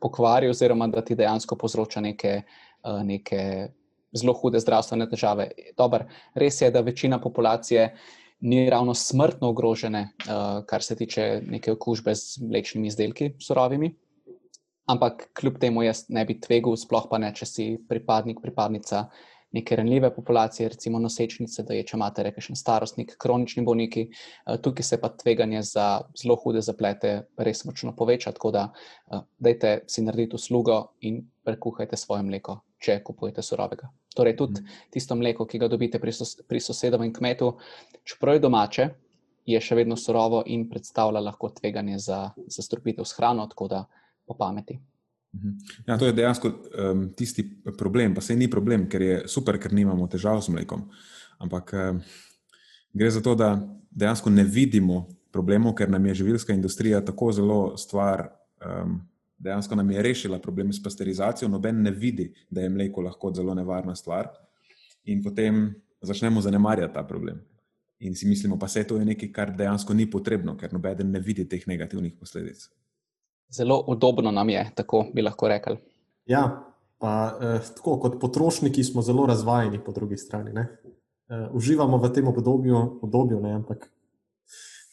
[0.00, 2.42] pokvari, oziroma da ti dejansko povzroča neke,
[2.84, 3.68] eh, neke
[4.16, 5.50] zelo hude zdravstvene težave.
[5.76, 7.94] Dobar, res je, da večina populacije
[8.40, 13.94] ni ravno smrtno ogrožene, eh, kar se tiče neke okužbe z mlečnimi izdelki, surovimi.
[14.86, 19.08] Ampak kljub temu jaz ne bi tvegal, sploh pa ne, če si pripadnik, pripadnica
[19.56, 24.84] neke ranljive populacije, recimo nosečnice, da je če imate rečen starostnik, kronični bolniki, eh, tukaj
[24.84, 25.86] se pa tveganje za
[26.22, 27.14] zelo hude zaplete
[27.48, 28.32] res močno poveča.
[28.36, 33.88] Tako da, eh, dajte si narediti uslugo in prekuhajte svoje mleko, če kupujete surovega.
[34.16, 34.90] Torej, tudi mhm.
[34.90, 37.52] tisto mleko, ki ga dobite pri, sos, pri sosedovem kmetu,
[38.04, 38.88] čeprav je domače,
[39.46, 42.18] je še vedno surovo in predstavlja lahko tveganje za
[42.50, 43.84] zastrupitev s hrano, tako da
[44.26, 44.80] po pameti.
[45.86, 47.44] Ja, to je dejansko um, tisti
[47.78, 50.86] problem, pa se ni problem, ker je super, ker nimamo težav z mlekom.
[51.38, 52.00] Ampak um,
[52.92, 53.54] gre za to, da
[53.90, 58.28] dejansko ne vidimo problemov, ker nam je živilska industrija tako zelo stvar,
[58.64, 59.00] um,
[59.38, 61.48] dejansko nam je rešila problem s pasterizacijo.
[61.48, 64.30] Noben ne vidi, da je mleko lahko zelo nevarna stvar,
[65.04, 65.68] in potem
[66.00, 67.42] začnemo zanemarjati ta problem.
[67.98, 71.20] In si mislimo, pa se to je nekaj, kar dejansko ni potrebno, ker noben ne
[71.20, 72.66] vidi teh negativnih posledic.
[73.50, 75.76] Zelo udobno nam je, tako bi lahko rekli.
[76.26, 76.64] Ja,
[76.98, 80.52] pa, eh, tako kot potrošniki smo zelo razvajeni, po drugi strani.
[80.60, 83.90] Eh, uživamo v tem obdobju, obdobju ne, ampak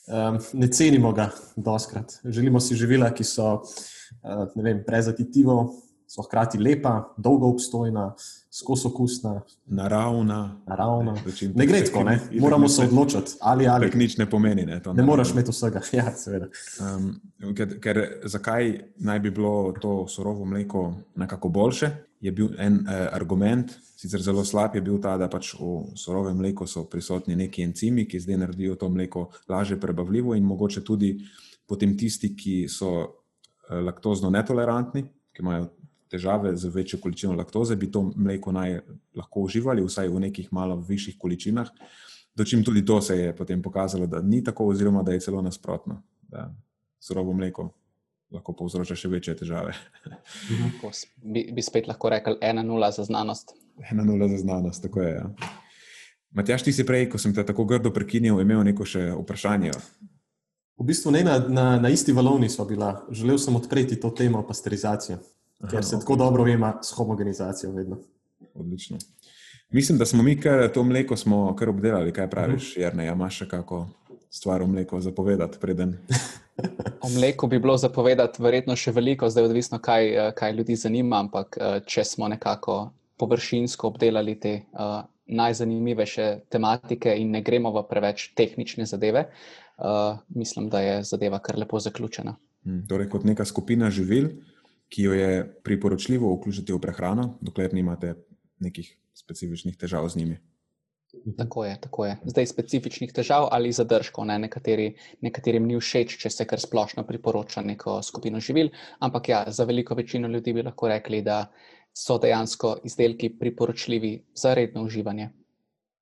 [0.08, 2.20] Um, ne cenimo ga doskrat.
[2.26, 5.70] Želimo si živila, ki so uh, vem, brez aditivov,
[6.14, 8.14] so hkrati lepa, dolgo obstojna,
[8.52, 10.62] skozi okusna, naravna.
[10.68, 11.16] naravna.
[11.56, 12.20] Ne gre tako, ne?
[12.40, 13.32] moramo se odločiti.
[13.42, 13.88] Ali, ali.
[13.88, 14.66] Tak nič ne pomeni.
[14.66, 15.82] Ne, ne moraš imeti vsega.
[15.94, 16.14] Ja,
[16.82, 17.10] um,
[17.58, 21.90] ker, ker zakaj naj bi bilo to surovo mleko nekako boljše?
[22.22, 26.38] Je bil en eh, argument, sicer zelo slab, je bil ta, da pač v surovem
[26.38, 31.16] mleku so prisotni neki encimi, ki zdaj naredijo to mleko lažje prebavljivo in mogoče tudi
[31.68, 35.72] potem tisti, ki so eh, laktozno netolerantni, ki imajo
[36.14, 38.80] težave z večjo količino laktoze, bi to mleko naj
[39.18, 41.72] lahko uživali, vsaj v nekih malo višjih količinah.
[42.36, 46.02] Dočim tudi to se je potem pokazalo, da ni tako, oziroma da je celo nasprotno,
[46.30, 46.52] da
[47.00, 47.72] surovo mleko
[48.34, 49.74] lahko povzroča še večje težave.
[51.18, 53.54] bi, bi spet lahko rekel, ena nula za znanost.
[53.92, 55.12] Ena nula za znanost, tako je.
[55.18, 55.52] Ja.
[56.34, 59.74] Matjaš, ti si prej, ko sem te tako grdo prekinil, imel neko še vprašanje.
[60.82, 62.96] V bistvu ne na, na, na isti valovni smo bila.
[63.14, 65.20] Želel sem odpreti to temo pasterizacije
[65.70, 66.00] ker se okay.
[66.00, 67.72] tako dobro ima s homogenizacijo.
[67.72, 67.98] Vedno.
[68.54, 68.98] Odlično.
[69.70, 71.16] Mislim, da smo mi kar to mleko
[71.58, 72.14] kar obdelali.
[72.14, 72.86] Kaj praviš, uh -huh.
[72.86, 73.88] Jrnej, imaš še kako
[74.30, 75.58] stvar o mleku zapovedati?
[77.06, 81.58] o mleku bi bilo zapovedati verjetno še veliko, zdaj odvisno, kaj, kaj ljudi zanima, ampak
[81.86, 88.86] če smo nekako površinsko obdelali te uh, najzanimivejše tematike in ne gremo v preveč tehnične
[88.86, 92.36] zadeve, uh, mislim, da je zadeva kar lepo zaključena.
[92.64, 94.30] Hmm, torej, kot neka skupina živil,
[94.94, 98.14] ki jo je priporočljivo vključiti v prehrano, dokler nimate
[98.62, 100.38] nekih specifičnih težav z njimi.
[101.38, 102.18] Tako je, tako je.
[102.26, 104.38] Zdaj specifičnih težav ali zadržkov, ne?
[104.46, 108.70] Nekateri, nekaterim ni všeč, če se kar splošno priporoča neko skupino živil,
[109.00, 111.46] ampak ja, za veliko večino ljudi bi lahko rekli, da
[111.94, 115.30] so dejansko izdelki priporočljivi za redno uživanje.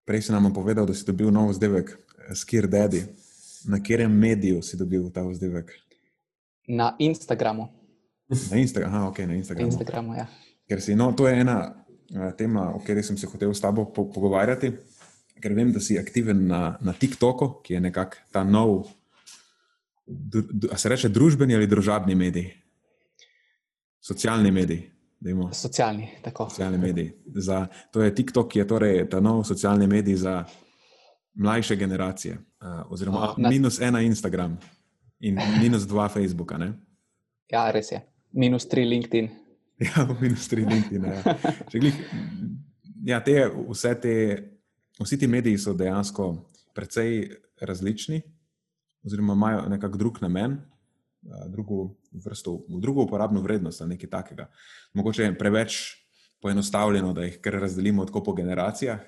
[0.08, 3.04] Prej si nam povedal, da si dobil nov vzdevek, eh, Skir Daddy.
[3.68, 5.76] Na katerem mediju si dobil ta vzdevek?
[6.68, 7.81] Na Instagramu.
[8.32, 9.72] Na Instagramu, aha, ok, na Instagramu.
[9.72, 10.26] Instagramu ja.
[10.68, 13.90] Ker si, no, to je ena uh, tema, o kateri sem se hotel s tabo
[13.92, 14.72] po pogovarjati,
[15.42, 18.88] ker vem, da si aktiven na, na TikToku, ki je nekako ta nov,
[20.72, 22.48] a se reče družbeni ali družabni medij,
[24.00, 24.86] socialni medij.
[25.22, 25.52] Dejmo.
[25.54, 26.48] Socialni, tako.
[26.50, 27.12] Socialni medij.
[27.36, 30.40] Za, to je TikTok, ki je torej ta nov socialni medij za
[31.38, 34.58] mlajše generacije, uh, oziroma Aha, minus ena Instagram
[35.20, 36.58] in minus dva Facebooka.
[36.58, 36.72] Ne?
[37.52, 38.02] Ja, res je
[38.32, 39.30] minus tri LinkedIn.
[39.82, 41.06] Ja, minus tri LinkedIn.
[41.06, 41.36] Ja.
[41.74, 41.96] Glih,
[43.06, 44.14] ja, te, vse te,
[45.02, 46.28] vsi ti mediji so dejansko
[46.78, 48.22] precej različni,
[49.06, 50.60] oziroma imajo nekako drug namen,
[51.50, 54.48] drugo, vrsto, drugo uporabno vrednost ali nekaj takega.
[54.94, 55.80] Mogoče je preveč
[56.42, 59.00] poenostavljeno, da jih kar razdelimo tako po generacijah,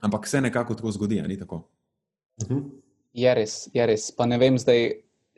[0.00, 1.70] ampak se nekako tako zgodi, ni tako.
[2.42, 2.58] Mhm.
[3.12, 4.10] Je res, je res.
[4.16, 4.90] Pa ne vem zdaj,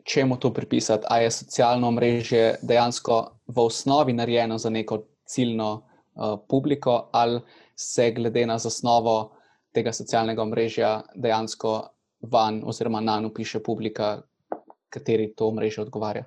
[0.08, 6.40] čemu to pripisati, ali je socialno mreže dejansko v osnovi narejeno za neko ciljno uh,
[6.48, 7.40] publiko, ali
[7.76, 9.32] se glede na zasnovo
[9.72, 11.88] tega socialnega mreža dejansko
[12.22, 14.22] van oziroma na njo piše publika,
[14.88, 16.24] kateri to mreže odgovarja.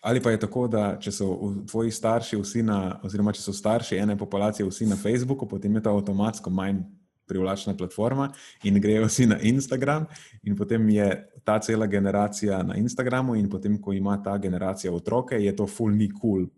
[0.00, 1.26] Ali pa je tako, da če so
[1.70, 5.82] tvoji starši vsi na, oziroma če so starši ene populacije vsi na Facebooku, potem je
[5.82, 6.82] to avtomatsko manj
[7.30, 8.28] privlačna platforma
[8.66, 10.06] in grejo vsi na Instagram,
[10.42, 11.08] in potem je
[11.44, 15.94] ta cela generacija na Instagramu, in potem, ko ima ta generacija otroke, je to full
[15.96, 16.48] ni cool,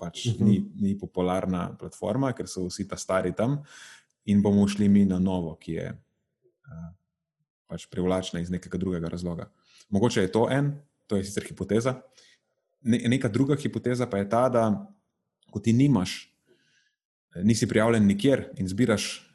[0.00, 0.44] pač uh -huh.
[0.44, 3.62] ni, ni popularna platforma, ker so vsi ta stari tam,
[4.24, 6.94] in bomo šli mi na novo, ki je uh,
[7.66, 9.50] pač privlačna iz nekega drugega razloga.
[9.88, 10.74] Mogoče je to en,
[11.06, 12.00] to je sicer hipoteza.
[12.82, 14.92] Ne, neka druga hipoteza pa je ta, da
[15.50, 16.33] ko ti nimaš
[17.42, 19.32] nisi prijavljen nikjer in zbiraš,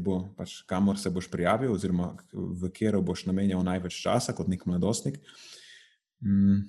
[0.00, 4.64] bo, pač, kamor se boš prijavil, oziroma v katero boš namenjal največ časa kot nek
[4.66, 5.18] mladostnik.
[6.24, 6.62] Mm,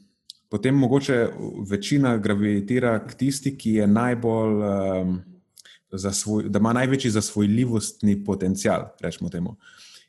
[0.49, 1.29] potem mogoče
[1.69, 5.17] večina gravitira k tisti, ki je najbolj, um,
[6.11, 9.55] svoj, da ima največji zasvojljivostni potencial, rečemo temu.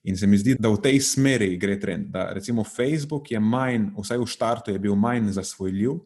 [0.04, 2.10] In se mi zdi, da v tej smeri gre trend.
[2.10, 5.98] Da recimo Facebook je manj, vsaj v štartu je bil manj zasvojljiv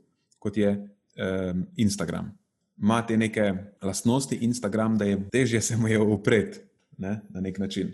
[0.42, 2.32] kot je um, Instagram
[2.80, 3.52] ima te neke
[3.82, 6.58] lastnosti Instagram, da je težje se mu je upreti
[6.98, 7.92] ne, na nek način.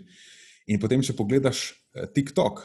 [0.67, 2.61] In potem, če pogledaš eh, TikTok,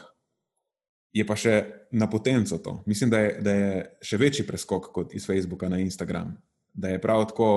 [1.15, 1.55] je pa še
[1.95, 2.83] na potenco to.
[2.85, 6.33] Mislim, da je, da je še večji preskok kot iz Facebooka na Instagram.
[6.73, 7.49] Da je prav tako,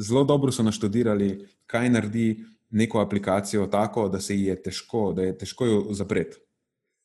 [0.00, 5.22] zelo dobro so naštudirali, kaj naredi neko aplikacijo tako, da se ji je težko, da
[5.22, 6.40] je težko jo zapreti.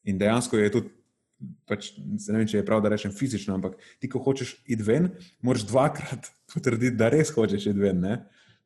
[0.07, 0.89] In dejansko je tudi
[1.69, 5.11] pač, ne vem, če je prav, da rečem fizično, ampak ti, ko hočeš iti ven,
[5.45, 8.17] moraš dvakrat potrditi, da res hočeš iti ven, ne?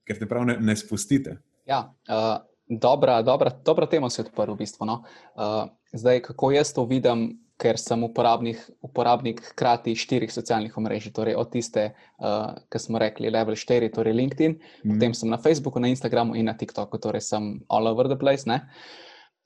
[0.07, 1.35] ker te prav ne, ne spustite.
[1.69, 4.87] Ja, uh, dobra, dobra, dobra tema si odprl, v bistvu.
[4.89, 5.03] No.
[5.37, 7.27] Uh, zdaj, kako jaz to vidim,
[7.61, 13.29] ker sem uporabnik, uporabnik hkrati štirih socialnih omrežij, torej od tiste, uh, ki smo rekli,
[13.29, 14.95] level 4, torej LinkedIn, mm.
[14.95, 18.49] potem sem na Facebooku, na Instagramu in na TikToku, torej sem all over the place.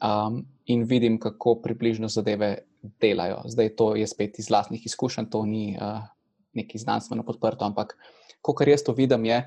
[0.03, 2.57] Um, in vidim, kako približno zadeve
[3.01, 3.41] delajo.
[3.45, 6.03] Zdaj, to je spet iz vlastnih izkušenj, to ni uh,
[6.53, 7.95] nekaj znanstveno podprto, ampak
[8.57, 9.41] kar jaz to vidim, je.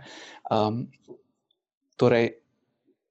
[0.50, 0.86] Um,
[1.96, 2.38] torej,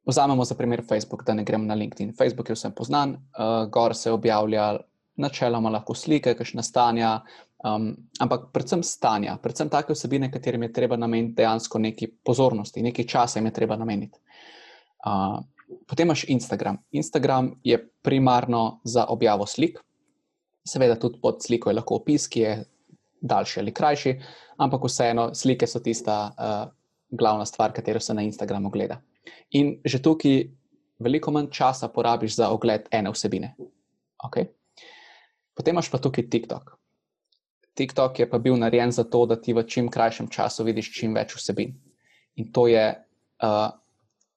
[0.08, 2.14] Vzamemo za primer Facebook, da ne gremo na LinkedIn.
[2.16, 4.78] Facebook je vsem poznan, uh, gor se objavlja
[5.20, 7.10] načeloma lahko slike, kakšne stanja,
[7.66, 13.06] um, ampak predvsem stanja, predvsem take vsebine, katerim je treba nameniti dejansko neki pozornosti, nekaj
[13.06, 14.20] časa jim je treba nameniti.
[15.04, 15.42] Uh,
[15.88, 16.78] potem imaš Instagram.
[16.92, 19.80] Instagram je primarno za objavo slik,
[20.68, 22.54] seveda tudi pod sliko je lahko opis, ki je
[23.22, 24.16] daljši ali krajši,
[24.58, 26.72] ampak vseeno slike so tista uh,
[27.10, 29.02] glavna stvar, katero se na Instagramu gleda.
[29.52, 30.44] In že tukaj
[31.00, 33.56] veliko manj časa porabiš za ogled ene vsebine.
[34.26, 34.48] Okay.
[35.56, 36.78] Potem imaš pa tukaj TikTok.
[37.78, 41.14] TikTok je pa bil narejen za to, da ti v čim krajšem času vidiš čim
[41.14, 41.76] več vsebin.
[42.38, 43.70] In to je uh,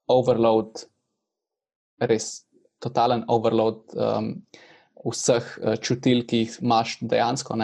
[0.09, 0.85] overload,
[2.01, 2.47] res
[2.81, 4.33] totalen overload um,
[5.05, 7.57] vseh uh, čutil, ki jih imaš dejansko.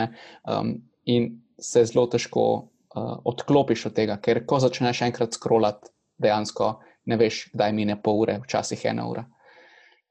[0.45, 0.75] Um,
[1.05, 6.75] in se zelo težko uh, odklopiš od tega, ker ko začneš enkrat scrollati, dejansko
[7.07, 9.25] ne veš, kdaj mine pol ure, včasih ena ura.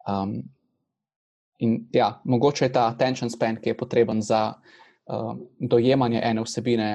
[0.08, 0.38] Um,
[1.60, 6.90] in ja, mogoče je ta attention span, ki je potreben za uh, dojemanje ene vsebine,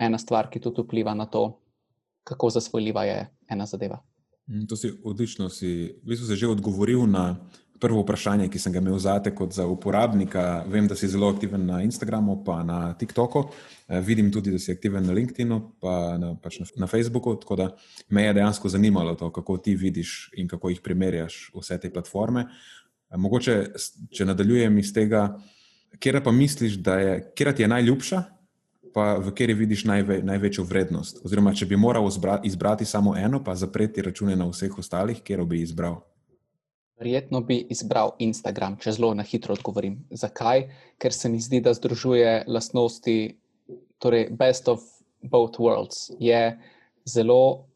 [0.00, 1.46] ena stvar, ki tudi vpliva na to,
[2.24, 3.18] kako zasvojljiva je
[3.50, 4.00] ena zadeva.
[4.48, 7.36] Mm, to si odlično, si v bistvu se že odgovoril na
[7.80, 10.64] prvo vprašanje, ki sem ga imel zate kot za uporabnika.
[10.70, 13.44] Vem, da si zelo aktiven na Instagramu, pa na TikToku.
[13.88, 17.34] Eh, vidim tudi, da si aktiven na LinkedInu, pa na, pač na, na Facebooku.
[17.40, 17.68] Tako da
[18.08, 22.46] me je dejansko zanimalo to, kako ti vidiš in kako jih primerjaš vse te platforme.
[23.10, 23.58] Eh, mogoče,
[24.10, 25.26] če nadaljujem iz tega,
[25.98, 28.22] kje pa misliš, da je, kje ti je najljubša,
[28.94, 31.18] pa v kateri vidiš najve, največjo vrednost.
[31.26, 32.06] Oziroma, če bi moral
[32.46, 35.98] izbrati samo eno, pa zapreti račune na vseh ostalih, kje bi izbral.
[37.00, 39.98] Verjetno bi izbral Instagram, če zelo na hitro odgovorim.
[40.14, 40.68] Zakaj?
[41.02, 43.34] Ker se mi zdi, da združuje lastnosti,
[43.98, 44.84] torej best of
[45.22, 46.12] both worlds.
[46.22, 46.54] Je
[47.04, 47.66] zelo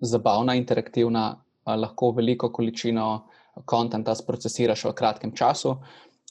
[0.00, 3.28] zabavna, interaktivna, lahko veliko količino
[3.64, 5.76] konta sprocesiraš v kratkem času.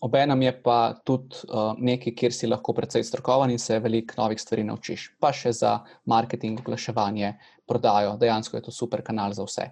[0.02, 4.38] Obenem je pa tudi uh, nekaj, kjer si lahko precej strokoven in se veliko novih
[4.38, 5.08] stvari naučiš.
[5.20, 7.34] Pa še za marketing, oglaševanje,
[7.66, 9.72] prodajo, dejansko je to super kanal za vse.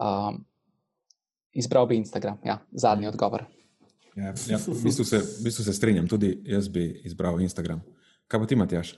[0.00, 0.44] Um,
[1.54, 3.44] Izbral bi Instagram, ja, zadnji odgovor.
[4.16, 7.82] Ja, ja, v, bistvu se, v bistvu se strinjam, tudi jaz bi izbral Instagram.
[8.26, 8.94] Kaj pa ti, Matjaš?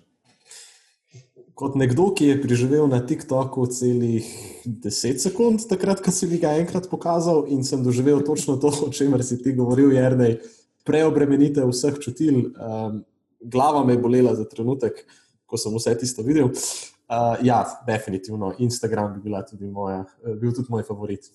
[1.57, 4.27] Kot nekdo, ki je preživel na TikToku celih
[4.69, 8.89] 10 sekund, takrat, ko si mi ga enkrat pokazal in sem doživel točno to, o
[8.93, 10.37] čemer si ti govoril, Jrnej,
[10.85, 12.53] preobremenitev vseh čutil.
[12.61, 13.01] Um,
[13.41, 15.01] glava me je bolela za trenutek,
[15.49, 16.53] ko sem vse tisto videl.
[16.53, 20.03] Uh, ja, definitivno, Instagram bi tudi moja,
[20.37, 21.31] bil tudi moj favorit.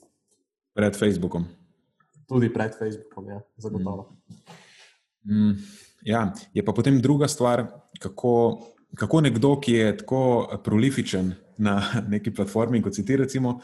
[0.77, 1.47] Pred Facebookom.
[2.29, 4.11] Tudi pred Facebookom, ja, zagotovo.
[5.25, 5.49] Mm.
[5.49, 5.57] Mm,
[6.05, 7.65] ja, je pa potem druga stvar,
[7.99, 8.61] kako,
[8.95, 11.83] kako nekdo, ki je tako prolifičen na
[12.13, 13.59] neki platformi, kot si ti, recimo,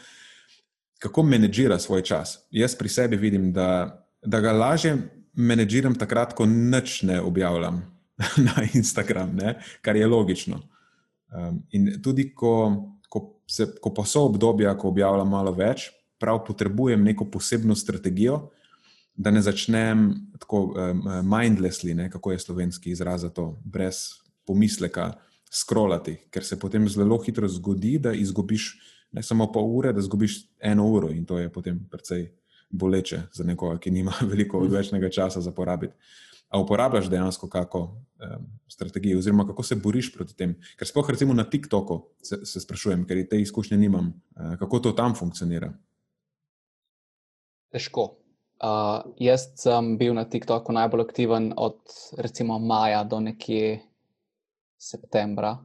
[0.99, 2.39] kako menedžira svoj čas.
[2.51, 4.97] Jaz pri sebi vidim, da, da ga lažje
[5.34, 7.84] menedžiram takrat, ko nič ne objavljam
[8.47, 9.59] na Instagram, ne?
[9.82, 10.61] kar je logično.
[11.28, 12.53] Um, in tudi, ko,
[13.09, 18.47] ko, se, ko pa so obdobja, ko objavljam malo več, prav potrebujem neko posebno strategijo,
[19.13, 20.07] da ne začnem
[20.39, 25.11] tako um, mindlessly, ne, kako je slovenski izraz za to, brez pomisleka,
[25.51, 28.71] scrollati, ker se potem zelo hitro zgodi, da izgubiš
[29.11, 32.27] ne samo pol ure, da izgubiš eno uro in to je potem precej
[32.69, 35.93] boleče za nekoga, ki nima veliko odvečnega časa za porabiti.
[36.49, 40.53] A uporabljaš dejansko kako um, strategijo, oziroma kako se boriš proti tem?
[40.79, 44.91] Ker sploh recimo na TikToku se, se sprašujem, ker te izkušnje nimam, uh, kako to
[44.91, 45.73] tam funkcionira.
[47.71, 48.13] Težko.
[48.63, 51.77] Uh, jaz sem bil na TikToku najbolj aktiven od
[52.17, 53.81] recimo maja do nekje
[54.78, 55.57] septembra.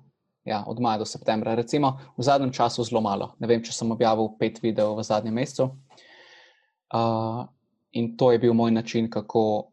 [0.45, 1.55] Ja, od maja do septembra.
[1.55, 3.35] Recimo v zadnjem času zelo malo.
[3.39, 5.71] Ne vem, če sem objavil pet videov v zadnjem mesecu.
[6.93, 7.47] Uh,
[7.95, 9.71] in to je bil moj način, kako,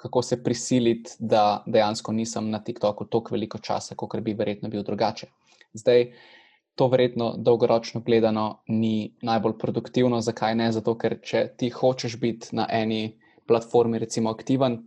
[0.00, 4.82] kako se prisiliti, da dejansko nisem na TikToku toliko veliko časa, kot bi verjetno bil
[4.82, 5.28] drugače.
[5.74, 6.08] Zdaj,
[6.74, 10.20] to verjetno dolgoročno gledano ni najbolj produktivno.
[10.20, 10.72] Zakaj ne?
[10.72, 14.80] Zato, ker če ti hočeš biti na eni platformi, recimo, aktiven,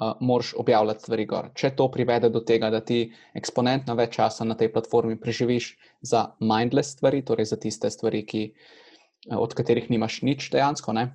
[0.00, 1.50] uh, moraš objavljati stvari gor.
[1.54, 6.26] Če to privede do tega, da ti eksponentno več časa na tej platformi preživiš za
[6.40, 8.44] mindless stvari, torej za tiste stvari, ki
[9.38, 10.94] od katerih nimaš nič dejansko.
[10.96, 11.10] Ne?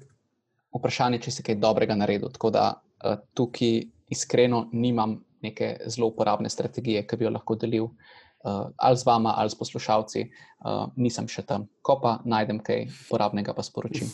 [0.75, 2.31] Vprašanje, če si kaj dobrega naredil.
[2.33, 7.89] Tako da uh, tukaj iskreno nimam neke zelo uporabne strategije, ki bi jo lahko delil
[7.89, 10.27] uh, ali z vama, ali s poslušalci.
[10.65, 11.67] Uh, nisem še tam.
[11.81, 14.09] Ko pa najdem kaj uporabnega, pa sporočim.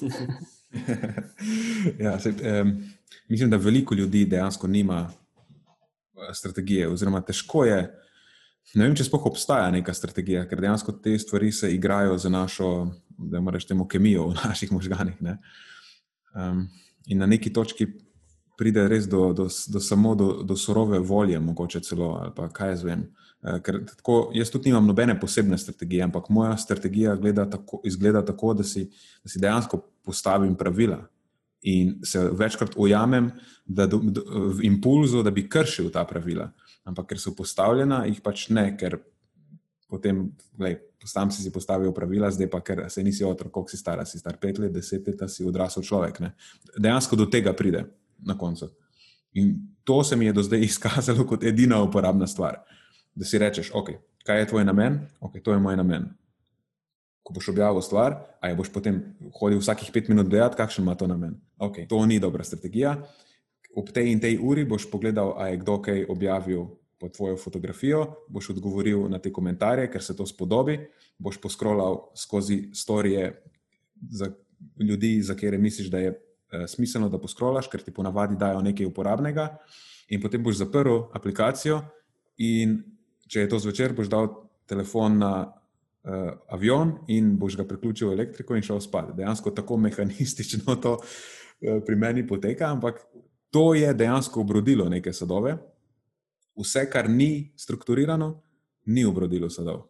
[2.06, 2.76] ja, se, um,
[3.30, 5.06] mislim, da veliko ljudi dejansko nima
[6.34, 7.82] strategije, oziroma težko je.
[8.76, 12.70] Ne vem, če sploh obstaja neka strategija, ker dejansko te stvari se igrajo za našo,
[13.18, 15.20] da rečemo, kemijo v naših možganih.
[16.34, 16.68] Um,
[17.08, 17.90] in na neki točki
[18.58, 22.84] pride res do, do, do samo do, do surove volje, mogoče celo, ali kaj jaz
[22.88, 23.08] vem.
[23.44, 27.18] Uh, ker tako, jaz tudi nimam nobene posebne strategije, ampak moja strategija
[27.52, 28.90] tako, izgleda tako, da si,
[29.24, 31.02] da si dejansko postavim pravila
[31.64, 33.30] in se večkrat ujamem
[33.66, 34.22] da do, do,
[34.58, 36.50] v impulzu, da bi kršil ta pravila
[36.84, 38.98] ampak ker so postavljena, jih pač ne, ker
[39.92, 40.26] potem,
[40.58, 40.80] gledaj,
[41.14, 44.20] tam si si postavil pravila, zdaj pa, ker se nisi otrok, koliko si star, si
[44.20, 46.20] star pet let, deset let, si odrasel človek.
[46.24, 46.34] Ne.
[46.76, 47.86] Dejansko do tega pride
[48.24, 48.72] na koncu.
[49.40, 52.62] In to se mi je do zdaj izkazalo kot edina uporabna stvar.
[53.16, 53.90] Da si rečeš, ok,
[54.26, 56.10] kaj je tvoj namen, ok, to je moj namen.
[57.24, 59.00] Ko boš objavil stvar, a je boš potem
[59.40, 61.38] hodil vsakih pet minut gledati, kakšen ima to namen.
[61.58, 62.98] Ok, to ni dobra strategija
[63.74, 66.66] ob tej in tej uri boš pogledal, ali je kdo kaj objavil
[67.02, 70.78] pod tvojo fotografijo, boš odgovoril na te komentarje, ker se to spodobi,
[71.18, 73.34] boš poskrolal skozi storije
[74.10, 74.32] za
[74.80, 78.86] ljudi, za katere misliš, da je uh, smiselno, da poskrolaš, ker ti ponavadi dajo nekaj
[78.86, 79.58] uporabnega,
[80.08, 81.82] in potem boš zaprl aplikacijo.
[82.38, 82.80] In
[83.34, 84.30] če je to zvečer, boš dal
[84.70, 89.16] telefon na uh, avion in boš ga priključil v elektriko in šel spat.
[89.18, 93.02] Dejansko tako mehanistično to uh, pri meni poteka, ampak
[93.54, 95.58] to je dejansko obrodilo neke sadove.
[96.58, 98.36] Vse, kar ni strukturirano,
[98.86, 99.88] ni obrodilo sadov.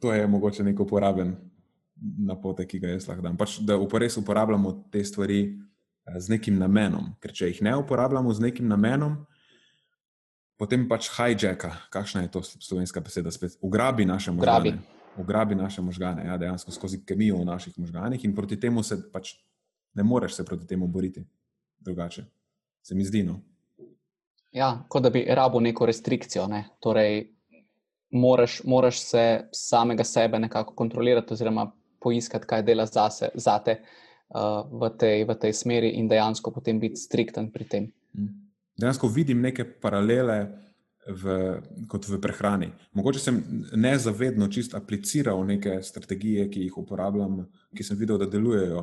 [0.00, 1.34] To je mogoče neko uporaben
[2.00, 3.36] napotek, ki ga jaz lahko dam.
[3.36, 7.14] Pač, da res uporabljamo te stvari eh, z nekim namenom.
[7.20, 9.18] Ker če jih ne uporabljamo z nekim namenom,
[10.60, 14.76] potem pač hijacka, kakšna je to slovenska beseda, spet ugrabi naše možgane.
[15.18, 19.34] Ugrabi naše možgane, ja, dejansko skozi kemijo v naših možganih, in proti temu se pač
[19.94, 21.24] ne moreš se proti temu boriti
[21.80, 22.24] drugače.
[22.82, 23.22] Se mi zdi.
[23.22, 23.40] No.
[24.52, 26.46] Ja, kot da bi rabo neko restrikcijo.
[26.46, 26.64] Ne?
[26.80, 27.24] Torej,
[28.10, 34.92] moraš, moraš se samega sebe nekako kontrolirati, oziroma poiskati, kaj dela zase, zate uh, v,
[34.98, 37.90] tej, v tej smeri, in dejansko potem biti strikten pri tem.
[38.16, 38.49] Mm.
[38.80, 40.40] Dejansko vidim neke paralele.
[41.00, 41.32] V,
[41.88, 42.66] kot v prehrani.
[42.94, 43.38] Mogoče sem
[43.72, 47.38] nezavedno čist apliciral neke strategije, ki jih uporabljam,
[47.74, 48.82] ki sem videl, da delujejo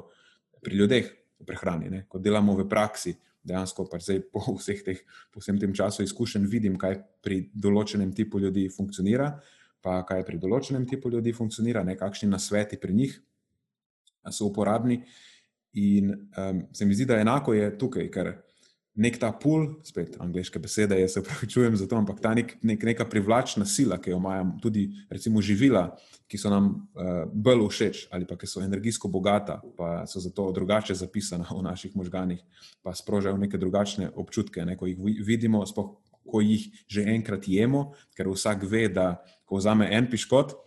[0.66, 2.04] pri ljudeh, v prehrani, ne?
[2.10, 3.16] ko delamo v praksi.
[3.48, 8.12] Dejansko pa zdaj po vseh teh, po vsem tem času izkušenj vidim, kaj pri določenem
[8.16, 9.30] tipu ljudi funkcionira,
[9.80, 13.16] pa kaj pri določenem tipu ljudi funkcionira, ne kakšni nasveti pri njih
[14.34, 15.00] so uporabni.
[15.80, 18.34] In um, se mi zdi, da enako je tukaj, ker
[18.98, 22.84] nek ta pull, spet angliške besede, jaz se upravičujem za to, ampak ta nek, nek,
[22.89, 25.91] neka privlačna sila, ki jo imajo tudi recimo živila,
[26.28, 30.50] ki so nam uh, bolj všeč ali pa ki so energijsko bogata, pa so zato
[30.52, 32.41] drugače zapisana v naših možganih,
[32.84, 35.93] pa sprožajo neke drugačne občutke, ne, ko jih vidimo, spoh,
[36.28, 40.66] ko jih že enkrat jemo, ker vsak ve, da ko vzame en piškot.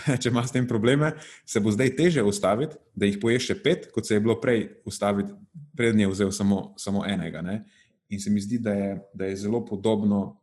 [0.20, 1.12] Če ima s tem probleme,
[1.46, 4.66] se bo zdaj teže ustaviti, da jih poješ še pet, kot se je bilo prej
[4.88, 5.32] ustaviti,
[5.76, 7.42] prednje vzel samo, samo enega.
[7.44, 7.62] Ne?
[8.10, 10.40] In se mi zdi, da je, da je zelo podobno,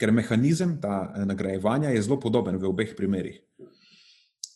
[0.00, 3.40] ker mehanizem ta eh, nagrajevanja je zelo podoben v obeh primerih.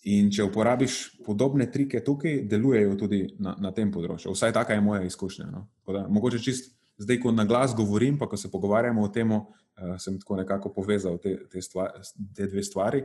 [0.09, 4.33] In če uporabiš podobne trike tukaj, delujejo tudi na, na tem področju.
[4.33, 5.49] Vsaj taka je moja izkušnja.
[5.53, 5.67] No?
[5.85, 9.43] Da, mogoče čist zdaj, ko na glas govorim, pa ko se pogovarjamo o tem, uh,
[9.99, 11.99] sem tako nekako povezal te, te, stvar,
[12.35, 13.05] te dve stvari.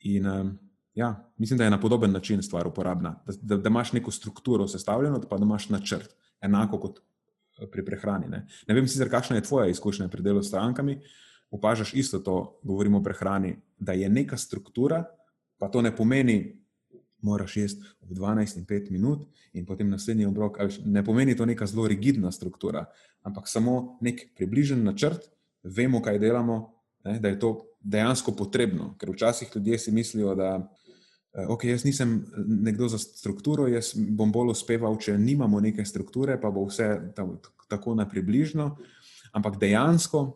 [0.00, 0.58] In um,
[0.94, 3.22] ja, mislim, da je na podoben način stvar uporabna.
[3.26, 7.84] Da, da, da imaš neko strukturo sestavljeno, pa da imaš načrt, enako kot eh, pri
[7.84, 8.28] prehrani.
[8.28, 11.00] Ne, ne vem, sicer, kakšna je tvoja izkušnja pri delu s strankami.
[11.50, 15.04] Opažaš isto to, govorimo o prehrani, da je neka struktura,
[15.58, 16.58] pa to ne pomeni,
[17.22, 20.58] moraš jesti v 12 in 5 minut, in potem naslednji obrok.
[20.84, 22.84] Ne pomeni to neka zelo rigidna struktura,
[23.22, 25.30] ampak samo nek približen načrt,
[25.62, 26.77] vemo, kaj delamo,
[27.08, 28.92] ne, da je to dejansko potrebno.
[28.98, 34.32] Ker včasih ljudje si mislijo, da eh, okay, jaz nisem nekdo za strukturo, jaz bom
[34.32, 36.90] bolj uspeval, če nimamo neke strukture, pa bo vse
[37.68, 38.74] tako na približno.
[39.32, 40.26] Ampak dejansko,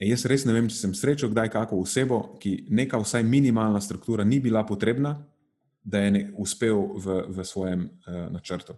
[0.00, 3.80] eh, jaz res ne vem, če sem srečal kdaj kako osebo, ki neka vsaj minimalna
[3.80, 5.18] struktura ni bila potrebna,
[5.84, 8.72] da je uspel v, v svojem uh, načrtu.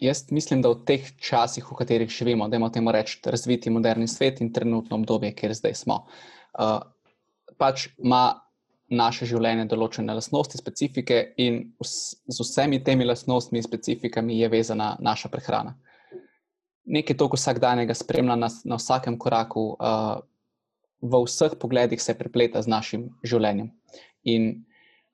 [0.00, 4.08] Jaz mislim, da v teh časih, v katerih živimo, da imamo temu reči razviti moderni
[4.08, 6.00] svet in trenutno obdobje, kjer zdaj smo,
[6.58, 6.80] uh,
[7.58, 8.40] pač ima
[8.90, 15.30] naše življenje določene lastnosti, specifike, in z vsemi temi lastnostmi in specifikami je vezana naša
[15.32, 15.76] prehrana.
[16.84, 20.18] Nekaj toliko vsakdanjega spremlja nas na vsakem koraku, uh,
[21.04, 23.70] v vseh pogledih se prepleta z našim življenjem.
[24.24, 24.50] In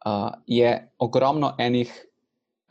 [0.07, 1.93] uh, je ogromno enih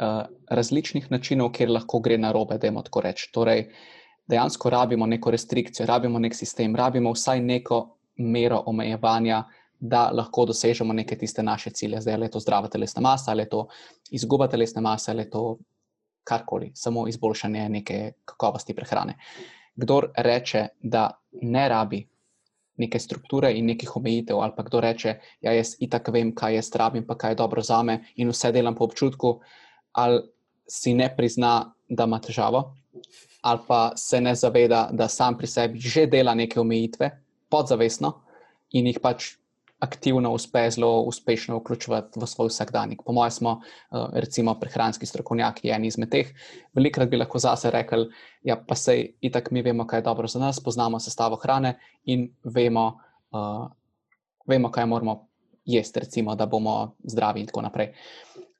[0.02, 3.30] uh, različnih načinov, kjer lahko gre na robe, da je tako reči.
[3.34, 3.68] Torej,
[4.28, 7.80] dejansko rabimo neko restrikcijo, rabimo nek sistem, rabimo vsaj neko
[8.18, 9.44] mero omejevanja,
[9.80, 12.02] da lahko dosežemo neke tiste naše cilje.
[12.02, 13.68] Zdaj je to zdrava telesna masa, ali je to
[14.12, 15.58] izguba telesne mase, ali je to
[16.24, 19.16] karkoli, samo izboljšanje neke kakovosti prehrane.
[19.76, 21.10] Kdor reče, da
[21.42, 22.08] ne rabi
[22.80, 26.56] neke strukture in nekih omejitev, ali pa kdo reče, da ja, jaz itak vem, kaj
[26.56, 29.40] jaz rabim, pa kaj je dobro za me in vse delam po občutku,
[30.00, 30.22] ali
[30.70, 32.62] si ne prizna, da ima težavo,
[33.42, 37.10] ali pa se ne zaveda, da sam pri sebi že dela neke omejitve,
[37.50, 38.14] podzavestno
[38.78, 39.34] in jih pač
[39.80, 43.02] aktivno uspe zelo uspešno vključevati v svoj vsakdanjik.
[43.06, 46.34] Po mojem, smo eh, recimo prehranski strokovnjaki, en izmed teh.
[46.76, 48.10] Velikrat bi lahko zase rekli,
[48.44, 52.28] ja, pa se itak mi vemo, kaj je dobro za nas, poznamo sestavo hrane in
[52.44, 53.00] vemo,
[53.32, 53.68] uh,
[54.48, 55.16] vemo kaj moramo
[55.66, 57.94] jesti, recimo, da bomo zdravi in tako naprej.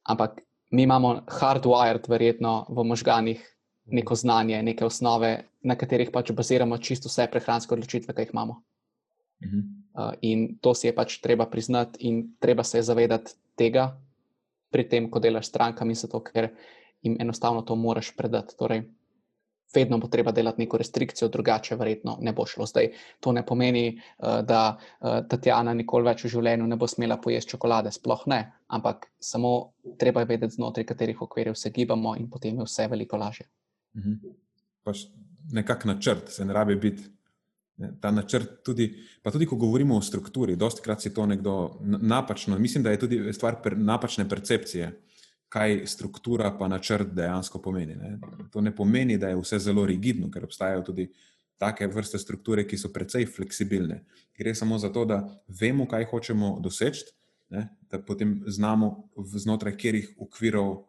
[0.04, 0.40] Ampak
[0.70, 3.56] mi imamo hardwired, verjetno v možganjih.
[3.90, 5.32] Neko znanje, neke osnove,
[5.66, 8.60] na katerih pač baziramo čisto vse prehranske odločitve, ki jih imamo.
[9.46, 9.60] Mhm.
[10.00, 13.98] Uh, in to si je pač treba priznati, in treba se zavedati tega,
[14.70, 16.52] pri tem, ko delaš s strankami, zato ker
[17.02, 18.54] jim enostavno to moraš predati.
[18.58, 18.84] Torej,
[19.76, 22.66] vedno bo treba delati neko restrikcijo, drugače, verjetno ne bo šlo.
[22.66, 27.20] Zdaj, to ne pomeni, uh, da uh, Tatjana nikoli več v življenju ne bo smela
[27.22, 29.54] pojesti čokolade, sploh ne, ampak samo
[30.00, 33.48] treba je vedeti, znotraj katerih okvirjev se gibamo, in potem je vse veliko lažje.
[33.98, 34.36] Mhm.
[34.84, 35.08] Pač
[35.54, 37.10] nekak načrt, se ne rabi biti
[38.02, 38.90] Ta načrt, tudi,
[39.24, 42.58] pa tudi ko govorimo o strukturi, dosti krat je to nekdo napačno.
[42.60, 44.90] Mislim, da je tudi stvar per, napačne percepcije,
[45.50, 47.96] kaj struktura pa načrt dejansko pomeni.
[47.96, 48.18] Ne.
[48.54, 51.10] To ne pomeni, da je vse zelo rigidno, ker obstajajo tudi
[51.60, 54.04] take vrste strukture, ki so precej fleksibilne.
[54.38, 57.10] Gre samo za to, da vemo, kaj hočemo doseči,
[57.50, 60.86] ne, da potem znamo, znotraj katerih okvirov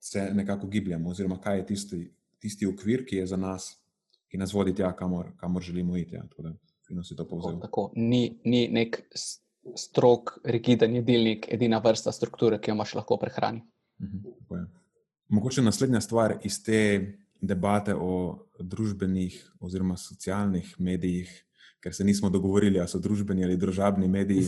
[0.00, 2.00] se nekako gibljamo, oziroma kaj je tisti,
[2.38, 3.74] tisti okvir, ki je za nas
[4.36, 6.14] ki nas vodi tja, kamor, kamor želimo iti.
[6.14, 6.22] Ja.
[6.28, 6.52] Tako da,
[6.86, 7.60] fino si to povzel.
[7.60, 9.00] Tako, ni, ni nek
[9.76, 13.64] strok, rigiden jedilnik, edina vrsta strukture, ki jo imaš lahko prehrani.
[14.00, 14.18] Mhm,
[15.28, 21.30] Mogoče naslednja stvar iz te debate o družbenih oziroma socialnih medijih,
[21.80, 24.46] ker se nismo dogovorili, ali so družbeni ali družabni mediji.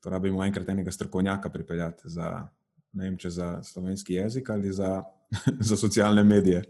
[0.00, 2.48] To rabimo enkrat enega strokovnjaka pripeljati za,
[2.92, 5.02] ne vem, če za slovenski jezik ali za,
[5.70, 6.62] za socialne medije.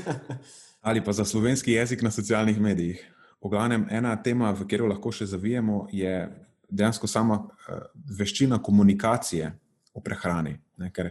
[0.88, 3.08] ali pa za slovenski jezik na socialnih medijih.
[3.42, 6.28] V glavnem, ena tema, v katero lahko še zavijemo, je
[6.70, 7.82] dejansko sama uh,
[8.18, 9.50] veščina komunikacije
[9.94, 10.54] o prehrani.
[10.78, 11.10] Ne, ker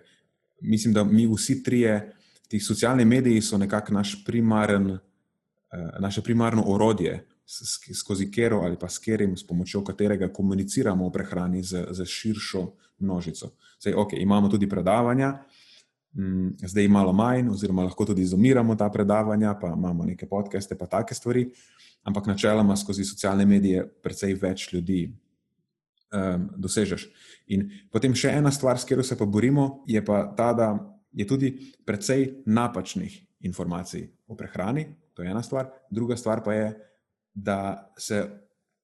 [0.62, 2.14] mislim, da mi vsi trije,
[2.48, 5.00] ti socialni mediji, so nekako naš primaren, uh,
[6.00, 7.26] naše primarno orodje,
[8.00, 12.72] skozi katero ali pa s katerim, s pomočjo katerega komuniciramo o prehrani z, z širšo
[13.00, 13.52] množico.
[13.80, 15.44] Zdaj, okay, imamo tudi predavanja,
[16.14, 20.86] Mm, zdaj malo manj, oziroma lahko tudi izumiramo ta predavanja, pa imamo neke podcaste, pa
[20.86, 21.50] take stvari,
[22.04, 25.14] ampak načeloma skozi socialne medije precej več ljudi
[26.12, 27.08] um, dosežeš.
[27.56, 30.72] In potem še ena stvar, s katero se pa borimo, je pa ta, da
[31.12, 31.52] je tudi
[31.86, 35.72] precej napačnih informacij o prehrani, to je ena stvar.
[35.92, 36.72] Druga stvar pa je,
[37.34, 38.24] da se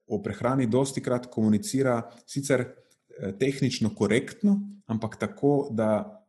[0.07, 6.23] o prehrani dosti krat komunicira sicer eh, tehnično korektno, ampak tako, da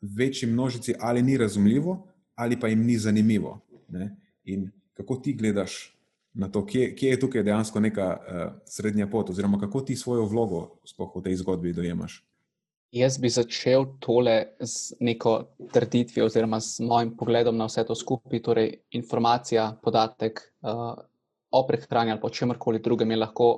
[0.00, 3.60] večji množici ali ni razumljivo, ali pa jim ni zanimivo.
[3.88, 4.16] Ne?
[4.44, 5.97] In kako ti gledaš
[6.38, 10.24] na to, kje, kje je tukaj dejansko neka uh, srednja pot, oziroma kako ti svojo
[10.30, 10.78] vlogo
[11.14, 12.22] v tej zgodbi dojemaš?
[12.94, 15.32] Jaz bi začel tole z neko
[15.72, 18.42] trditvijo, oziroma z mojim pogledom na vse to skupaj.
[18.42, 20.94] Torej, informacija, podatek uh,
[21.50, 23.48] o prehrani ali čemkoli drugem je lahko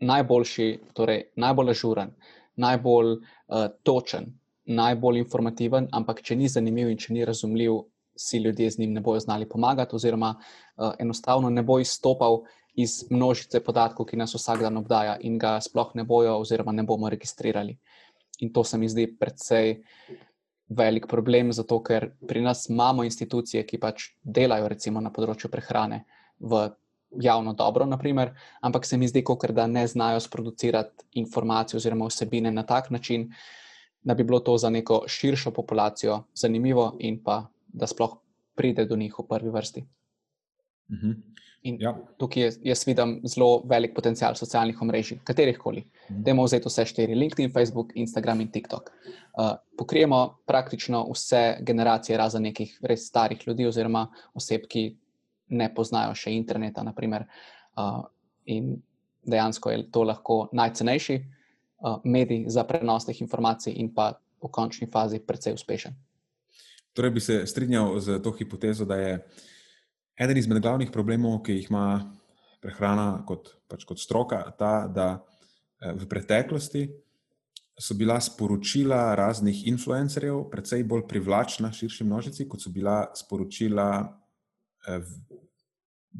[0.00, 2.12] najboljši, torej najbolj ažuren,
[2.56, 4.34] najbolj uh, točen,
[4.66, 7.80] najbolj informativen, ampak če ni zanimiv in če ni razumljiv,
[8.18, 12.42] si ljudje z njim ne bodo znali pomagati, oziroma uh, enostavno ne bo izstopal
[12.74, 16.82] iz množice podatkov, ki nas vsak dan obdaja in ga sploh ne bojo, oziroma ne
[16.82, 17.78] bomo registrirali.
[18.38, 19.80] In to se mi zdi predvsej
[20.68, 26.04] velik problem, zato ker pri nas imamo institucije, ki pač delajo recimo na področju prehrane
[26.38, 26.68] v
[27.24, 32.52] javno dobro, naprimer, ampak se mi zdi, kot da ne znajo sproducirati informacije oziroma vsebine
[32.52, 33.30] na tak način,
[34.02, 38.18] da bi bilo to za neko širšo populacijo zanimivo in pa da sploh
[38.56, 39.84] pride do njih v prvi vrsti.
[40.88, 41.14] Uh -huh.
[41.62, 41.90] In ja.
[42.18, 45.82] tukaj jaz, jaz vidim zelo velik potencial socialnih omrežij, katerih koli.
[46.10, 46.22] Mhm.
[46.22, 48.90] Dajmo vzeti vse štiri: LinkedIn, Facebook, Instagram in TikTok.
[49.38, 54.96] Uh, pokrijemo praktično vse generacije, razen nekih res starih ljudi, oziroma oseb, ki
[55.48, 56.84] ne poznajo še interneta.
[56.84, 58.04] Uh,
[58.46, 58.76] in
[59.26, 64.12] dejansko je to lahko najcenejši uh, medij za prenos teh informacij, in pa
[64.42, 65.94] v končni fazi precej uspešen.
[66.98, 69.12] Torej, bi se strinjal z to hipotezo, da je
[70.18, 71.84] eden izmed glavnih problemov, ki jih ima
[72.58, 76.88] prehrana kot, pač kot stroka, ta, da eh, v preteklosti
[77.78, 83.88] so bila sporočila raznih influencerjev precej bolj privlačna širši množici, kot so bila sporočila
[84.88, 85.06] eh,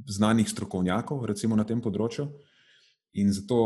[0.07, 2.31] znanih strokovnjakov, recimo na tem področju.
[3.19, 3.59] In zato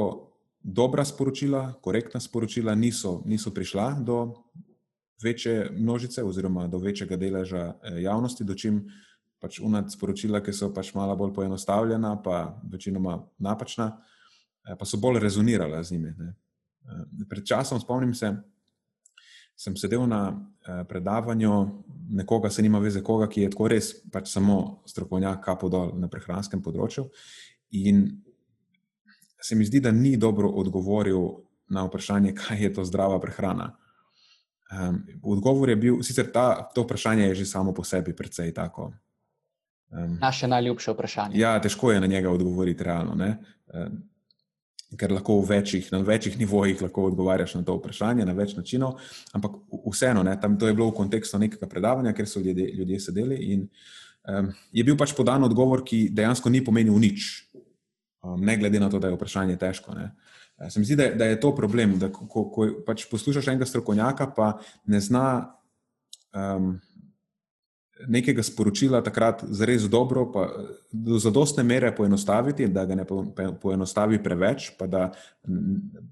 [0.64, 4.22] dobra sporočila, korektna sporočila niso, niso prišla do
[5.22, 8.84] večje množice oziroma do večjega deleža eh, javnosti, do čim
[9.40, 13.90] pač unad sporočila, ki so pač malo bolj poenostavljena, pa večinoma napačna,
[14.68, 16.14] eh, pa so bolj rezonirala z njimi.
[16.18, 16.34] Ne.
[16.34, 18.34] Eh, pred časom, spomnim se,
[19.56, 20.48] sem sedel na
[20.88, 25.92] predavanju nekoga, se nima veze koga, ki je tako res pač samo strokovnjak, kapo dol
[26.00, 27.04] na prehranskem področju.
[27.78, 28.22] In
[29.42, 33.72] se mi zdi, da ni dobro odgovoril na vprašanje, kaj je to zdrava prehrana.
[34.72, 38.92] Um, odgovor je bil, sicer ta, to vprašanje je že samo po sebi precej tako
[39.92, 41.38] Um, Naše najljubše vprašanje.
[41.38, 43.98] Ja, težko je na njega odgovoriti realno, um,
[44.96, 49.00] ker lahko večjih, na večjih nivojih lahko odgovarjaš na to vprašanje na več načinov.
[49.32, 49.58] Ampak
[49.92, 53.36] vseeno, ne, tam, to je bilo v kontekstu nekega predavanja, ker so ljudje, ljudje sedeli
[53.52, 53.68] in
[54.28, 57.28] um, je bil pač podan odgovor, ki dejansko ni pomenil nič,
[58.24, 59.92] um, ne glede na to, da je vprašanje težko.
[59.92, 60.14] Ne.
[60.70, 64.30] Se mi zdi, da, da je to problem, da ko, ko pač poslušaš enega strokovnjaka,
[64.36, 64.54] pa
[64.86, 65.26] ne zna.
[66.32, 66.76] Um,
[68.08, 70.48] nekega sporočila takrat zares dobro, pa
[70.92, 73.04] do zadostne mere poenostaviti, da ga ne
[73.60, 75.10] poenostavi preveč, pa da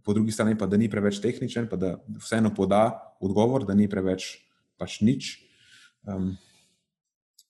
[0.04, 3.88] po drugi strani pa da ni preveč tehničen, pa da vseeno poda odgovor, da ni
[3.88, 4.36] preveč
[4.78, 5.36] pač nič.
[6.06, 6.36] Um,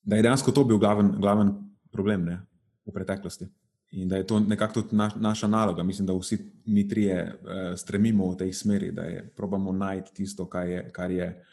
[0.03, 1.53] da je dejansko to bil glaven, glaven
[1.91, 2.39] problem ne,
[2.85, 3.47] v preteklosti.
[3.91, 5.83] In da je to nekako tudi naš, naša naloga.
[5.83, 10.45] Mislim, da vsi mi trije uh, stremimo v tej smeri, da je probamo najti tisto,
[10.49, 11.45] kar je, kar je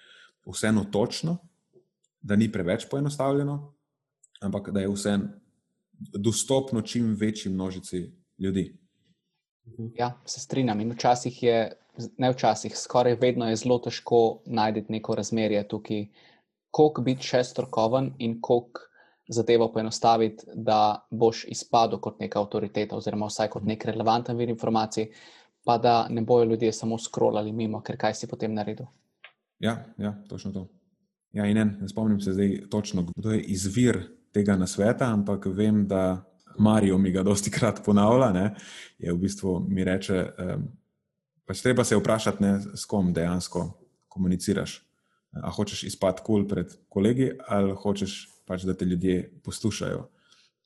[0.46, 1.36] vseeno točno,
[2.20, 3.74] da ni preveč poenostavljeno,
[4.40, 5.18] ampak da je vse
[5.98, 8.76] dostopno čim večji množici ljudi.
[9.94, 10.80] Ja, se strinjam.
[10.80, 11.72] In včasih je,
[12.16, 16.06] ne včasih, skoraj vedno je zelo težko najti neko razmerje tukaj,
[16.70, 18.87] koliko biti še strokoven in koliko
[19.28, 25.10] zadevo poenostaviti, da boš izpadel kot neka avtoriteta, oziroma vsaj kot nek relevanten vir informacij,
[25.64, 28.86] pa da ne bojo ljudje samo skrolali mimo, ker kaj si potem naredil.
[29.60, 30.68] Ja, ja točno to.
[31.32, 34.00] Ja, in en, ne spomnim se zdaj točno, kdo je izvir
[34.32, 36.24] tega nasveta, ampak vem, da
[36.58, 38.32] Marijo mi ga dosti krat ponavlja.
[38.32, 38.54] Ne,
[38.98, 40.64] je v bistvu mi reče, um,
[41.46, 43.66] pač treba se vprašati, ne, s kom dejansko
[44.08, 44.80] komuniciraš.
[45.42, 48.16] A hočeš izpad kul cool pred kolegi, ali hočeš
[48.48, 50.06] pač, da te ljudje poslušajo.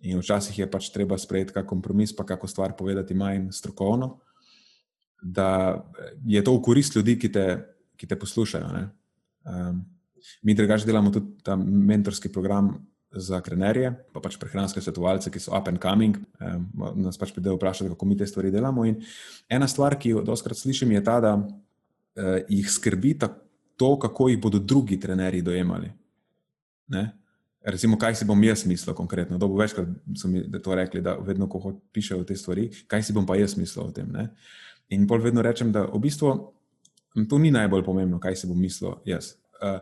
[0.09, 4.17] In včasih je pač treba sprejeti kak kompromis, pa kako stvar povedati manj strokovno,
[5.23, 5.79] da
[6.27, 7.47] je to v korist ljudi, ki te,
[7.97, 8.87] ki te poslušajo.
[9.47, 9.83] Um,
[10.43, 12.69] Mi drugače delamo tudi ta mentorski program
[13.11, 16.69] za trenerje, pa pač prehranske svetovalce, ki so up and coming, um,
[17.03, 18.87] nas pač pridejo vprašati, kako mi te stvari delamo.
[18.89, 19.01] In
[19.51, 24.41] ena stvar, ki jo doskrat slišim, je ta, da uh, jih skrbi to, kako jih
[24.41, 25.91] bodo drugi trenerji dojemali.
[26.95, 27.05] Ne?
[27.65, 29.39] Recimo, kaj si bom jaz mislil konkretno.
[29.39, 29.89] Dobo večkrat
[30.19, 33.55] so mi to rekli, da vedno, ko pišejo te stvari, kaj si bom pa jaz
[33.57, 34.11] mislil o tem.
[34.11, 34.33] Ne?
[34.91, 36.33] In pol vedno rečem, da v bistvu
[37.29, 39.37] to ni najbolj pomembno, kaj si bom mislil jaz.
[39.63, 39.79] Uh,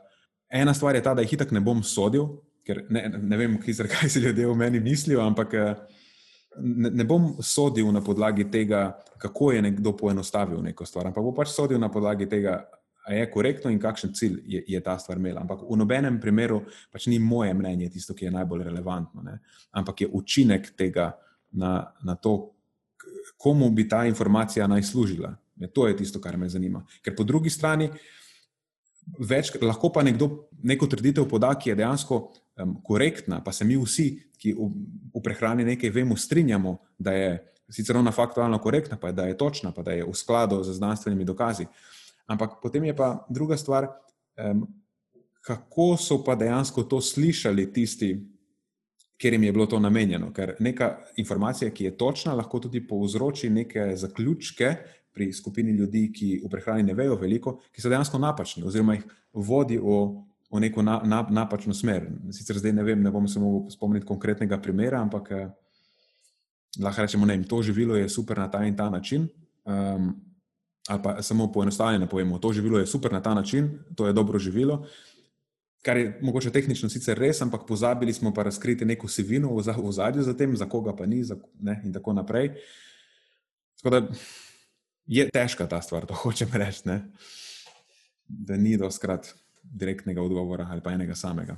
[0.51, 2.27] Ena stvar je ta, da jih itak ne bom sodil,
[2.67, 3.57] ker ne, ne vem,
[3.95, 5.75] kaj si ljudje v meni mislijo, ampak eh,
[6.59, 11.55] ne, bom sodil na podlagi tega, kako je nekdo poenostavil neko stvar, ampak bom pač
[11.55, 12.65] sodil na podlagi tega,
[13.13, 15.41] je korektno in kakšen cilj je, je ta stvar imela.
[15.41, 19.39] Ampak v nobenem primeru pač ni moje mnenje tisto, ki je najbolj relevantno, ne?
[19.71, 21.13] ampak je učinek tega
[21.53, 22.53] na, na to,
[23.41, 25.35] komu bi ta informacija naj služila.
[25.61, 26.81] Ne, to je tisto, kar me zanima.
[27.05, 27.91] Ker po drugi strani,
[29.19, 33.77] več, lahko pa nekdo neko trditev poda, ki je dejansko um, korektna, pa se mi
[33.77, 34.09] vsi,
[34.41, 34.69] ki v,
[35.15, 37.31] v prehrani nekaj vemo, strinjamo, da je
[37.71, 40.77] sicer ona faktualno korektna, pa je, da je točna, pa da je v skladu z
[40.81, 41.69] znanstvenimi dokazi.
[42.31, 43.89] Ampak potem je pa druga stvar,
[44.39, 44.67] um,
[45.43, 48.13] kako so pa dejansko to slišali tisti,
[49.21, 50.31] ker jim je bilo to namenjeno.
[50.33, 54.75] Ker neka informacija, ki je točna, lahko tudi povzroči neke zaključke,
[55.11, 59.09] pri skupini ljudi, ki v prehrani ne vejo veliko, ki so dejansko napačni, oziroma jih
[59.35, 60.05] vodi v
[60.51, 62.09] v neko na, na, napačno smer.
[62.35, 65.45] Sicer zdaj ne vem, ne bom se mogel spomniti konkretnega primera, ampak eh,
[66.83, 69.29] lahko rečemo, da to živilo je super na ta in ta način.
[69.65, 70.15] Um,
[70.89, 74.39] ali pa samo poenostavljeno povemo, to živilo je super na ta način, to je dobro
[74.39, 74.87] živilo.
[75.83, 80.23] Kar je mogoče tehnično sicer res, ampak pozabili smo pa razkriti neko sivino v zadju
[80.23, 82.51] za tem, za koga pa ni, za, ne, in tako naprej.
[83.77, 84.07] Tako da
[85.07, 87.03] je težka ta stvar, to hočem reči, ne?
[88.29, 91.57] da ni doskrat direktnega odgovora ali pa enega samega.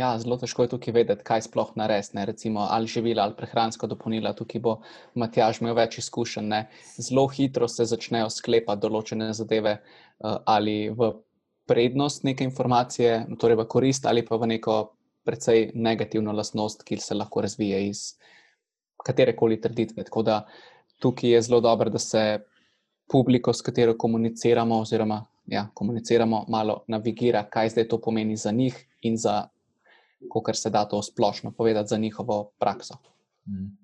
[0.00, 2.24] Ja, zelo težko je tukaj vedeti, kaj sploh narediti.
[2.30, 4.32] Recimo, ali živila ali prehransko dopolnila.
[4.36, 4.76] Tukaj bo
[5.14, 6.46] Matjaž imel več izkušenj.
[6.48, 6.60] Ne?
[6.96, 11.12] Zelo hitro se začnejo sklepati določene zadeve uh, ali v
[11.68, 14.78] prednost neke informacije, torej v korist ali pa v neko
[15.28, 18.04] precej negativno lastnost, ki se lahko razvije iz
[19.04, 20.06] katerekoli trditve.
[20.08, 20.40] Tako da
[21.04, 22.40] tukaj je zelo dobro, da se
[23.10, 28.76] publiko, s katero komuniciramo, oziroma ja, komuniciramo, malo navigira, kaj zdaj to pomeni za njih
[29.02, 29.48] in za,
[30.44, 32.94] kar se da to splošno povedati, za njihovo prakso.
[33.46, 33.76] Mm.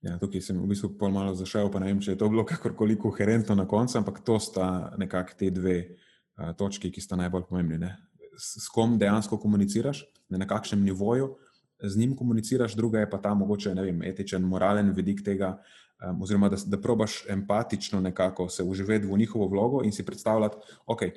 [0.00, 2.96] Ja, tukaj sem v bistvu malo zašel, pa ne vem, če je to bilo kakorkoli
[2.98, 7.78] koherentno na koncu, ampak to sta nekako te dve uh, točki, ki sta najbolj pomembni.
[7.84, 7.92] Ne?
[8.40, 11.34] S kom dejansko komuniciraš, ne na kakšnem nivoju
[11.82, 15.58] z njim komuniciraš, druga je pa ta mogoče vem, etičen, moralen vidik tega,
[16.00, 20.56] um, oziroma da, da probaš empatično nekako se uživeti v njihovo vlogo in si predstavljati,
[20.86, 21.12] okay,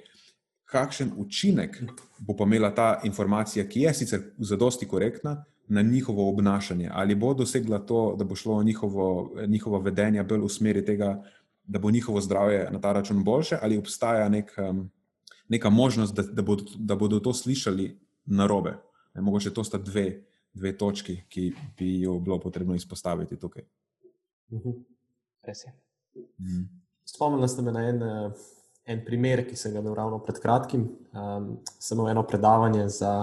[0.74, 1.78] kakšen učinek
[2.28, 5.44] bo pa imela ta informacija, ki je sicer zadosti korektna.
[5.68, 10.50] Na njihovo obnašanje, ali bo dosegla to, da bo šlo njihovo, njihovo vedenje bolj v
[10.50, 11.24] smeri tega,
[11.64, 14.90] da bo njihovo zdravje na ta račun boljše, ali obstaja nek, um,
[15.50, 18.76] neka možnost, da, da, bodo, da bodo to slišali na robe.
[19.16, 23.64] Ne, mogoče to sta dve, dve točki, ki bi jo bilo potrebno izpostaviti tukaj.
[24.52, 24.70] Mhm.
[25.48, 25.74] Res je.
[26.40, 26.64] Mhm.
[27.06, 28.32] Spomnil ste me na en, eh,
[28.86, 30.88] en primer, ki sem ga imel ravno pred kratkim.
[31.16, 33.14] Um, sem imel eno predavanje za,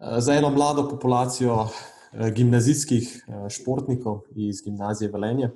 [0.00, 5.50] eh, za eno mlado populacijo eh, gimnazijskih športnikov iz gimnazije Velenje.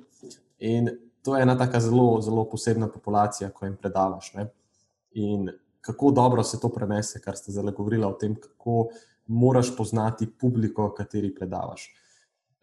[0.59, 0.89] In
[1.21, 4.33] to je ena tako zelo, zelo posebna populacija, ko jim predavaš.
[4.33, 4.47] Ne?
[5.11, 5.49] In
[5.81, 8.89] kako dobro se to prenese, kar ste zdaj govorili o tem, kako
[9.27, 11.89] moraš poznati publiko, kateri predavaš.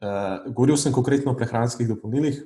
[0.00, 2.42] Uh, govoril sem konkretno o prehranskih dopolnilih,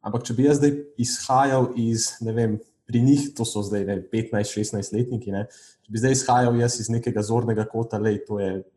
[0.00, 5.32] ampak če bi jaz zdaj izhajal iz, vem, pri njih, to so zdaj 15-16 letniki,
[5.34, 5.46] ne,
[5.82, 8.22] če bi zdaj izhajal jaz iz nekega zornega kota, da je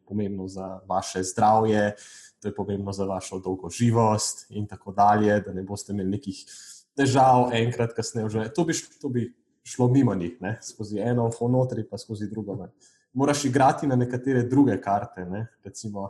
[0.09, 1.93] pomembno za vaše zdravje,
[2.41, 6.41] to je pomembno za vašo dolgoživost in tako dalje, da ne boste imeli nekih
[6.97, 8.49] težav enkrat, kasneje.
[8.55, 8.65] To,
[9.01, 9.27] to bi
[9.63, 12.55] šlo mimo njih, ne, skozi eno, fonotri, pa skozi drugo.
[12.55, 12.71] Ne.
[13.13, 15.25] Moraš igrati na nekatere druge karte.
[15.25, 16.09] Ne, recimo,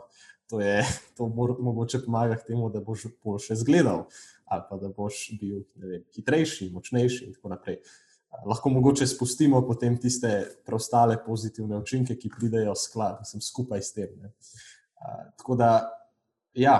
[0.50, 0.84] to, je,
[1.16, 1.26] to
[1.58, 4.06] mogoče pomaga k temu, da boš boljše zgledal,
[4.50, 7.78] ali pa da boš bil vem, hitrejši, močnejši in tako naprej.
[8.46, 10.30] Lahko mogoče spustimo potem tiste
[10.66, 14.12] preostale pozitivne učinke, ki pridejo sklad, sem skupaj s tem.
[14.22, 14.30] Ne.
[15.38, 15.70] Tako da,
[16.54, 16.76] ja,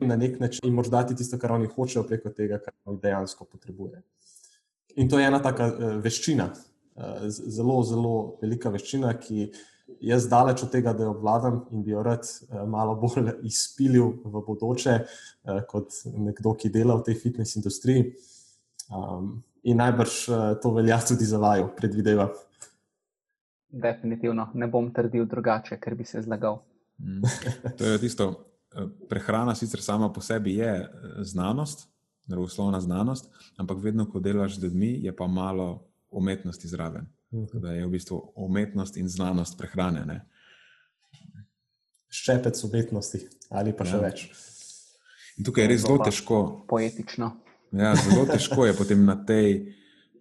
[0.00, 3.44] na nek način jim moraš dati tisto, kar oni hočejo, preko tega, kar oni dejansko
[3.44, 4.02] potrebujejo.
[4.96, 9.50] In to je ena taka uh, veščina, uh, zelo, zelo velika veščina, ki
[10.00, 14.12] jaz daleč od tega, da jo obvladam in bi jo rad uh, malo bolj izpilil
[14.24, 18.12] v bodoče, uh, kot nekdo, ki dela v tej fitness industriji.
[18.90, 22.34] Um, in najbrž uh, to velja tudi za vaju, predvidevam.
[23.76, 26.60] Definitivno ne bom trdil drugače, ker bi se zlagal.
[26.98, 27.22] Mm.
[27.78, 28.30] To je tisto.
[29.08, 30.72] Prehrana sicer sama po sebi je
[31.24, 31.86] znanost,
[32.26, 37.06] naravoslovna znanost, ampak vedno, ko delaš z ljudmi, je pa malo umetnosti zraven.
[37.34, 37.60] Mhm.
[37.60, 40.04] Da je v bistvu umetnost in znanost prehrane.
[40.06, 40.20] Ne?
[42.08, 44.02] Ščepec umetnosti ali pa še ja.
[44.02, 44.28] več.
[45.36, 46.38] In tukaj je res zelo težko.
[46.70, 47.32] Poetično.
[47.76, 49.74] Ja, zelo težko je potem na, tej,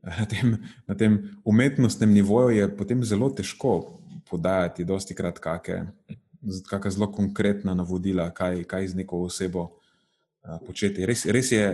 [0.03, 0.57] na, tem,
[0.89, 8.27] na tem umetnostnem nivoju, je potem zelo težko podajati, dosti krat, kakšna zelo konkretna navodila,
[8.35, 11.05] kaj, kaj z neko osebo uh, početi.
[11.07, 11.65] Res, res je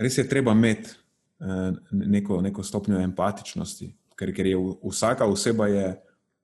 [0.00, 3.90] res je treba imeti uh, neko, neko stopnjo empatičnosti,
[4.20, 5.70] ker, ker je vsaka oseba.
[5.72, 5.86] Je,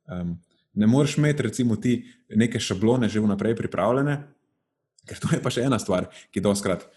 [0.08, 0.32] um,
[0.76, 1.98] ne moreš imeti, recimo, ti
[2.32, 4.16] neke šablone že vnaprej pripravljene,
[5.06, 6.88] ker to je pa še ena stvar, ki doskrat.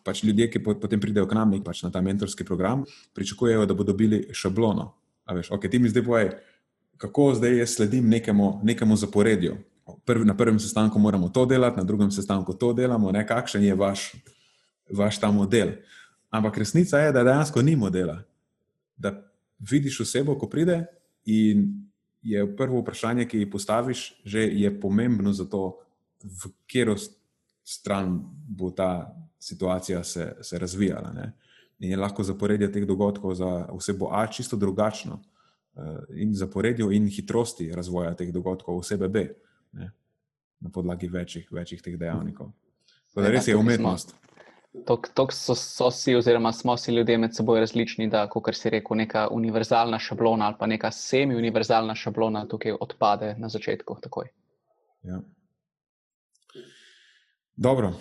[0.00, 3.92] Pač ljudje, ki potem pridejo k nam pač na ta mentorski program, pričakujejo, da bodo
[3.92, 4.94] dobili šablono.
[5.28, 6.30] Veš, okay, ti mi zdaj povej,
[6.96, 9.58] kako zdaj jaz sledim nekemu, nekemu zaporedju.
[10.08, 13.76] Prvi, na prvem sestanku moramo to delati, na drugem sestanku to delamo, ne, kakšen je
[13.76, 14.14] vaš,
[14.88, 15.76] vaš ta model.
[16.30, 18.22] Ampak resnica je, da dejansko ni modela.
[18.96, 19.29] Da
[19.60, 20.84] vidiš osebo, ko pride,
[21.24, 21.68] in
[22.22, 25.78] je prvo vprašanje, ki jih postaviš, že je pomembno za to,
[26.20, 26.96] v katero
[27.64, 31.12] stran bo ta situacija se, se razvijala.
[31.12, 31.32] Ne?
[31.78, 35.22] In je lahko zaporedje teh dogodkov za osebo A čisto drugačno
[36.12, 39.16] in zaporedju in hitrosti razvoja teh dogodkov v SBB,
[39.72, 39.92] ne,
[40.60, 42.50] na podlagi večjih, večjih teh dejavnikov.
[43.08, 44.14] Tako da res je umetnost.
[44.86, 48.96] Tako so, so si, oziroma smo si ljudje med seboj različni, da, kot si rekel,
[48.96, 53.96] neka univerzalna šablona ali pa neka semi-univerzalna šablona tukaj odpade na začetku.
[55.02, 55.20] Ja.
[57.56, 57.92] Dobro,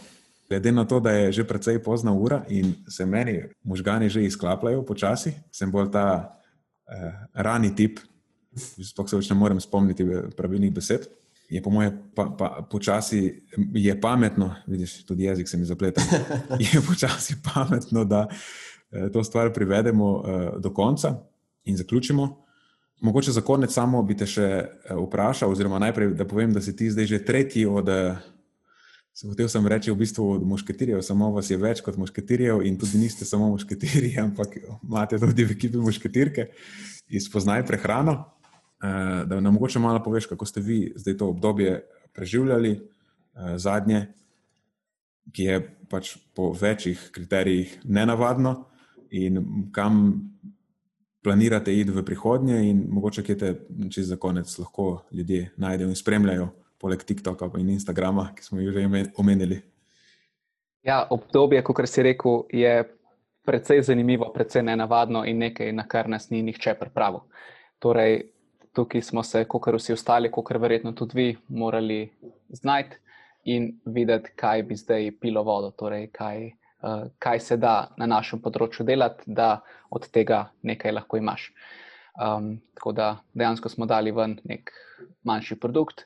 [0.49, 4.85] glede na to, da je že precej pozna ura in se meni možgani že izklapljajo
[4.85, 6.37] počasi, sem bolj ta
[6.87, 7.99] eh, rani tip,
[8.85, 10.05] sploh se več ne morem spomniti
[10.37, 11.09] pravilnih besed
[11.49, 13.41] je po mojem pa, pa, počasi
[13.73, 16.01] je pametno, vidiš, tudi jezik se mi zapleta.
[16.73, 18.27] Je počasi pametno, da
[18.91, 21.15] eh, to stvar privedemo eh, do konca
[21.63, 22.45] in zaključimo.
[23.01, 26.75] Mogoče za konec samo bi te še eh, vprašal, oziroma najprej, da povem, da si
[26.75, 27.89] ti zdaj že tretji od.
[29.13, 32.77] Se hotel sem reči, v bistvu od mušketirjev, samo vas je več kot mušketirjev, in
[32.79, 36.45] tudi niste samo mušketirji, ampak imate tudi v ekipi mušketirke,
[37.09, 38.38] izpoznaj prehrano.
[38.83, 44.07] Eh, da nam mogoče malo poveš, kako ste vi zdaj to obdobje preživljali, eh, zadnje,
[45.31, 48.65] ki je pač po večjih kriterijih nenavadno,
[49.11, 50.21] in kam
[51.23, 53.53] planirate iti v prihodnje, in mogoče kje te
[53.91, 58.71] čez za konec lahko ljudje najdejo in spremljajo, poleg TikToka in Instagrama, ki smo jih
[58.71, 59.61] že omenili.
[60.83, 62.95] Ja, obdobje, kot si rekel, je
[63.45, 67.19] precej zanimivo, precej nenavadno in nekaj, na kar nas ni nihče pripravil.
[67.79, 68.31] Torej,
[68.73, 72.09] tukaj smo se, kot vsi ostali, kot verjetno tudi vi, morali
[72.49, 72.97] znati
[73.43, 76.51] in videti, kaj bi zdaj pilo vodo, torej kaj,
[76.83, 81.49] uh, kaj se da na našem področju delati, da od tega nekaj lahko imaš.
[82.19, 84.73] Um, tako da dejansko smo dali ven nek
[85.23, 86.05] manjši produkt,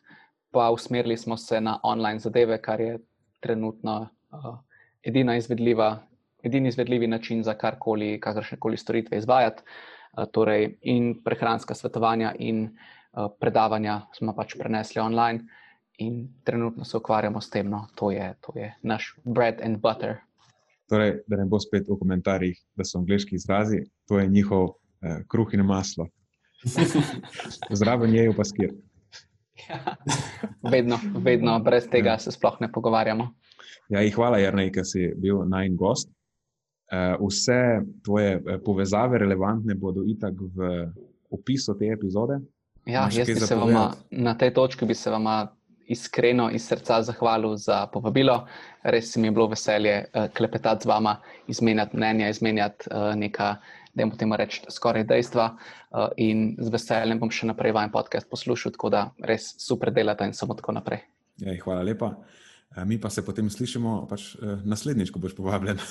[0.54, 3.00] pa usmerili smo se na online zadeve, kar je
[3.42, 4.58] trenutno uh,
[5.04, 5.98] edina izvedljiva.
[6.44, 9.64] Edini izvedljivi način za karkoli, kakršne koli storitve izvajati.
[10.18, 15.46] Eh, torej in prehranska svetovanja in eh, predavanja smo pač prenesli online
[15.98, 20.22] in trenutno se ukvarjamo s tem, no, to je, to je naš bread and butter.
[20.90, 24.70] Torej, da ne bo spet v komentarjih, da so angliški izrazi, to je njihov
[25.02, 26.08] eh, kruh in maslo.
[27.82, 28.74] Zraven je pa skir.
[29.70, 29.96] Ja,
[30.72, 32.20] vedno, vedno, brez tega ja.
[32.20, 33.32] se sploh ne pogovarjamo.
[33.90, 36.10] Ja, hvala, Jrnej, ker si bil najn gost.
[36.92, 40.88] Eh, vse tvoje eh, povezave relevantne bodo itak v
[41.32, 42.38] opisu te epizode.
[42.86, 45.26] Ja, jaz bi se vama, na tej točki bi se vam
[45.88, 48.44] iskreno iz srca zahvalil za povabilo.
[48.84, 51.16] Res mi je bilo veselje uh, klepetati z vama,
[51.48, 53.56] izmenjati mnenja, izmenjati neka,
[53.94, 55.50] da jim temu rečem, skoraj dejstva.
[56.18, 60.34] In z veseljem bom še naprej vajen podcast poslušal, tako da res super delate in
[60.34, 61.04] samo tako naprej.
[61.40, 62.14] Ja, hvala lepa.
[62.86, 65.82] Mi pa se potem slišimo pač, naslednjič, ko boš povabljen.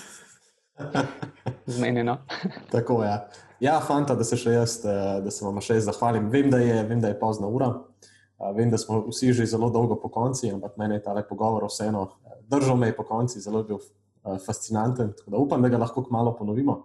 [1.66, 2.18] Zmenjeno.
[2.72, 3.08] Tako je.
[3.08, 3.28] Ja.
[3.60, 6.30] ja, fanta, da se še jaz, eh, da se vam še jaz zahvalim.
[6.32, 7.70] Vem, da je, vem, da je pozna ura.
[8.02, 11.24] Eh, vem, da smo vsi že zelo dolgo po konci, ampak meni je ta le
[11.28, 13.84] pogovor vseeno eh, držal me po konci, zelo je bil
[14.22, 15.12] fascinanten.
[15.18, 16.84] Tako da upam, da ga lahko malo ponovimo.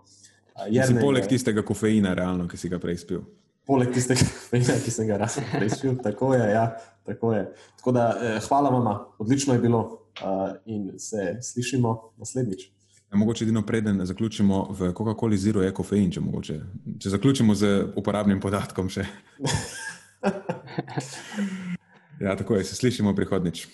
[0.73, 3.19] Jerne, poleg tistega kofeina, realno, ki si ga prej spil.
[3.67, 5.19] Poleg tistega kofeina, ki sem ga
[5.51, 5.99] prej spil.
[6.01, 6.47] Tako je.
[6.49, 6.63] Ja,
[7.05, 7.43] tako je.
[7.77, 8.07] Tako da,
[8.47, 8.89] hvala vam,
[9.21, 9.83] odlično je bilo
[10.65, 12.71] in se slišimo naslednjič.
[13.11, 16.59] Ja, mogoče edino preden zaključimo v Coca-Coli Zero je kofein, če, mogoče,
[16.99, 18.89] če zaključimo z uporabnim podatkom.
[22.25, 23.67] ja, tako je, se slišimo prihodnič.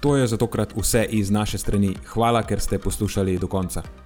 [0.00, 1.96] To je za tokrat vse iz naše strani.
[2.06, 4.05] Hvala, ker ste poslušali do konca.